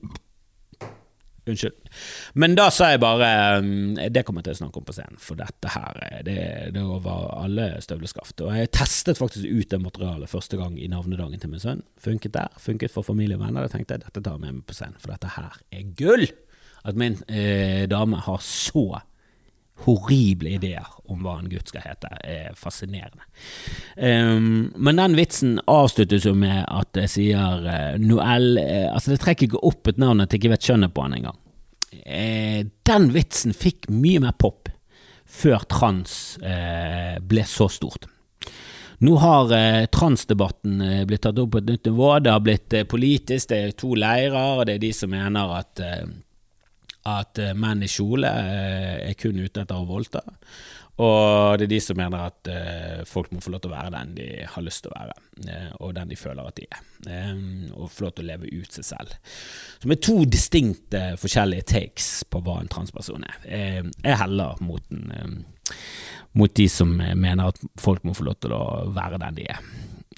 [1.52, 1.91] Unnskyld.
[2.41, 3.32] Men da sa jeg bare
[3.62, 6.38] um, Det kommer jeg til å snakke om på scenen, for dette her det,
[6.76, 8.43] det var alle støvleskaft.
[8.45, 11.84] Og jeg testet faktisk ut det materialet første gang i navnedagen til min sønn.
[12.02, 12.56] Funket der.
[12.62, 13.66] Funket for familie og venner.
[13.66, 16.28] Da tenkte jeg dette tar jeg med meg på scenen, for dette her er gull!
[16.82, 18.86] At min eh, dame har så
[19.86, 23.26] horrible ideer om hva en gutt skal hete, er fascinerende.
[23.98, 29.22] Um, men den vitsen avsluttes jo med at jeg sier uh, Noel uh, Altså, det
[29.24, 31.40] trekker ikke opp et navn at jeg ikke vet kjønnet på han engang.
[31.92, 34.70] Uh, den vitsen fikk mye mer pop
[35.32, 36.14] før trans
[37.24, 38.10] ble så stort.
[39.02, 42.10] Nå har eh, transdebatten eh, blitt tatt opp på et nytt nivå.
[42.22, 43.50] Det har blitt eh, politisk.
[43.50, 44.60] Det er to leirer.
[44.60, 45.82] og Det er de som mener at
[47.10, 50.22] at eh, menn i kjole eh, er kun ute etter å voldta.
[51.02, 53.93] Og det er de som mener at eh, folk må få lov til å være
[53.95, 55.16] den de har lyst til å være,
[55.80, 56.84] og den de føler at de er.
[57.74, 59.16] Og få lov til å leve ut seg selv.
[59.82, 63.39] Som er to distinkte forskjellige takes på hva en transperson er.
[63.47, 65.41] Jeg heller mot, den,
[66.38, 68.62] mot de som mener at folk må få lov til å
[68.93, 69.64] være den de er.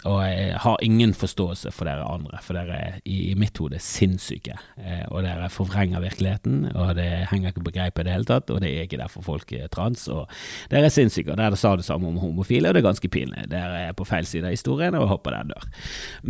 [0.04, 4.58] Og jeg har ingen forståelse for dere andre, for dere er i mitt hode sinnssyke.
[4.82, 8.52] Eh, og dere forvrenger virkeligheten, og det henger ikke på greip i det hele tatt.
[8.52, 10.04] Og det er ikke derfor folk er trans.
[10.12, 10.26] Og
[10.74, 11.32] dere er sinnssyke.
[11.32, 13.46] Og dere sa det samme om homofile, og det er ganske pinlig.
[13.54, 15.70] Dere er på feil side av historien, og håper dere dør.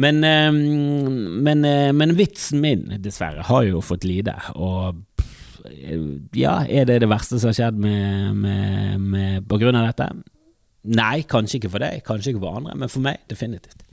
[0.05, 0.61] Men, ehm,
[1.47, 4.35] men, eh, men vitsen min, dessverre, har jo fått lide.
[4.53, 5.01] Og
[6.35, 10.11] ja, er det det verste som har skjedd med, med, med, på grunn av dette?
[10.83, 13.85] Nei, kanskje ikke for deg, kanskje ikke for andre, men for meg definitivt.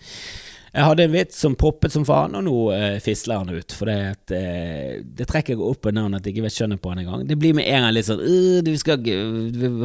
[0.70, 3.74] Jeg hadde en vits som poppet som faen, og nå eh, fisler han ut.
[3.74, 3.96] For det,
[4.30, 7.24] uh, det trekker jeg opp et navn at jeg ikke vet skjønnet på han engang.
[7.26, 9.02] Det blir med en gang litt sånn uh, du skal,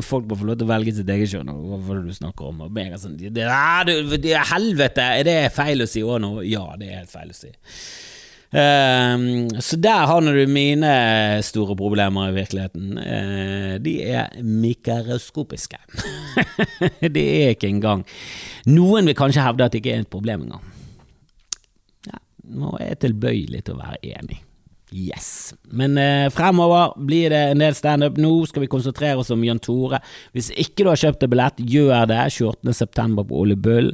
[0.05, 2.51] Folk må få lov til å velge sitt eget kjønn, hva er det du snakker
[2.51, 2.65] om?
[2.67, 6.35] Og med en gang sånn det, det, Helvete, er det feil å si òg nå?
[6.45, 7.49] Ja, det er helt feil å si.
[8.55, 10.91] Uh, så der har du mine
[11.43, 12.97] store problemer i virkeligheten.
[12.97, 15.79] Uh, de er mikroskopiske.
[17.15, 18.05] det er ikke engang
[18.65, 20.63] Noen vil kanskje hevde at det ikke er et problem engang.
[22.07, 22.17] Ja,
[22.57, 24.39] nå er jeg tilbøyelig til å være enig.
[24.93, 25.53] Yes.
[25.73, 28.19] Men eh, fremover blir det en del standup.
[28.21, 29.97] Nå skal vi konsentrere oss om Jan Tore.
[30.35, 32.19] Hvis ikke du har kjøpt deg billett, gjør det.
[32.35, 33.25] 28.9.
[33.25, 33.89] på Ole Bull.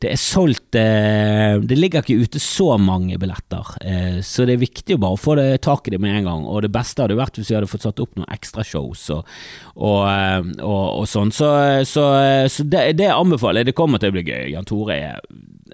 [0.00, 4.64] Det er solgt eh, Det ligger ikke ute så mange billetter, eh, så det er
[4.64, 6.48] viktig å bare få det tak i det med en gang.
[6.48, 9.30] Og det beste hadde vært hvis vi hadde fått satt opp noen ekstrashows og,
[9.76, 11.34] og, eh, og, og sånn.
[11.36, 11.52] Så,
[11.88, 12.08] så,
[12.48, 13.70] så det, det anbefaler jeg.
[13.70, 14.54] Det kommer til å bli gøy.
[14.54, 15.20] Jan Tore er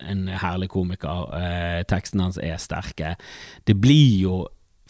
[0.04, 1.30] en herlig komiker.
[1.38, 3.14] Eh, tekstene hans er sterke.
[3.66, 4.42] Det blir jo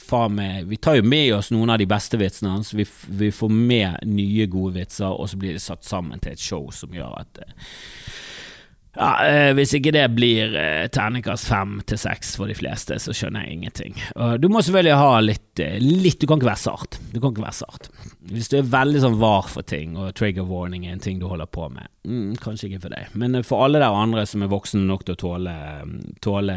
[0.07, 2.73] faen meg Vi tar jo med oss noen av de beste vitsene hans.
[2.77, 6.43] Vi, vi, får med nye, gode vitser, og så blir det satt sammen til et
[6.43, 7.69] show som gjør at eh,
[8.97, 13.15] ja, eh, Hvis ikke det blir eh, terningkast fem til seks for de fleste, så
[13.17, 13.97] skjønner jeg ingenting.
[14.41, 16.99] Du må selvfølgelig ha litt, eh, litt Du kan ikke være sart.
[17.13, 17.91] Du kan ikke være sart.
[18.33, 21.29] Hvis du er veldig sånn var for ting, og trigger warning er en ting du
[21.29, 23.13] holder på med, mm, kanskje ikke for deg.
[23.15, 25.57] Men for alle der andre som er voksne nok til å tåle,
[26.25, 26.57] tåle,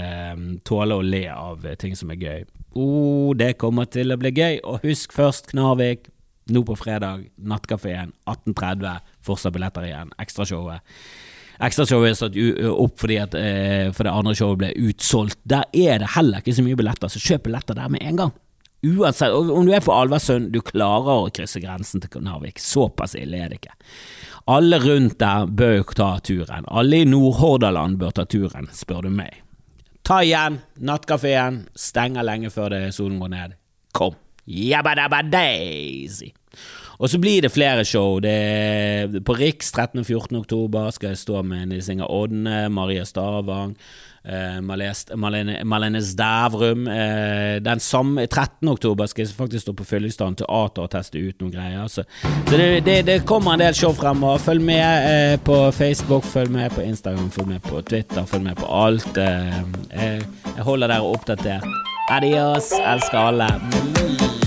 [0.64, 4.62] tåle å le av ting som er gøy, oh, det kommer til å bli gøy.
[4.64, 6.08] Og husk først Knarvik,
[6.50, 10.82] nå på fredag, Nattkafeen 18.30, fortsatt billetter igjen, ekstrashowet.
[11.68, 12.38] Ekstrashowet er satt
[12.72, 15.39] opp fordi at eh, for det andre showet ble utsolgt.
[15.49, 18.38] Der er det heller ikke så mye billetter, så kjøp billetter der med en gang.
[18.80, 22.62] Uansett, om du er på Alversund, du klarer å krysse grensen til Narvik.
[22.64, 23.76] Såpass ille er det ikke.
[24.49, 26.68] Alle rundt der bør jo ta turen.
[26.72, 29.41] Alle i Nordhordaland bør ta turen, spør du meg.
[30.07, 33.60] Ta igjen, nattkafeen stenger lenge før det solen går ned.
[33.93, 34.16] Kom.
[34.49, 36.32] Jabba dabba daisy.
[37.00, 38.20] Og så blir det flere show.
[38.20, 40.02] Det på Riks 13.
[40.02, 40.38] og 14.
[40.41, 43.76] oktober skal jeg stå med Nils Inger Odne, Maria Stavang,
[44.28, 46.88] eh, Malene, Malene Stavrum.
[46.91, 48.68] Eh, den samme 13.
[48.68, 51.88] oktober skal jeg faktisk stå på Fyllingstaden Teater og teste ut noen greier.
[51.88, 52.04] Så,
[52.50, 54.43] så det, det, det, kommer en del show fremover.
[54.43, 58.60] Følg med eh, på Facebook, følg med på Instagram, følg med på Twitter, følg med
[58.60, 59.16] på alt.
[59.16, 61.64] Jeg holder dere oppdatert.
[62.12, 62.74] Adios.
[62.76, 64.39] Elsker alle.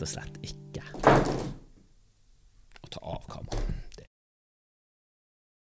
[0.00, 0.59] das lät Ich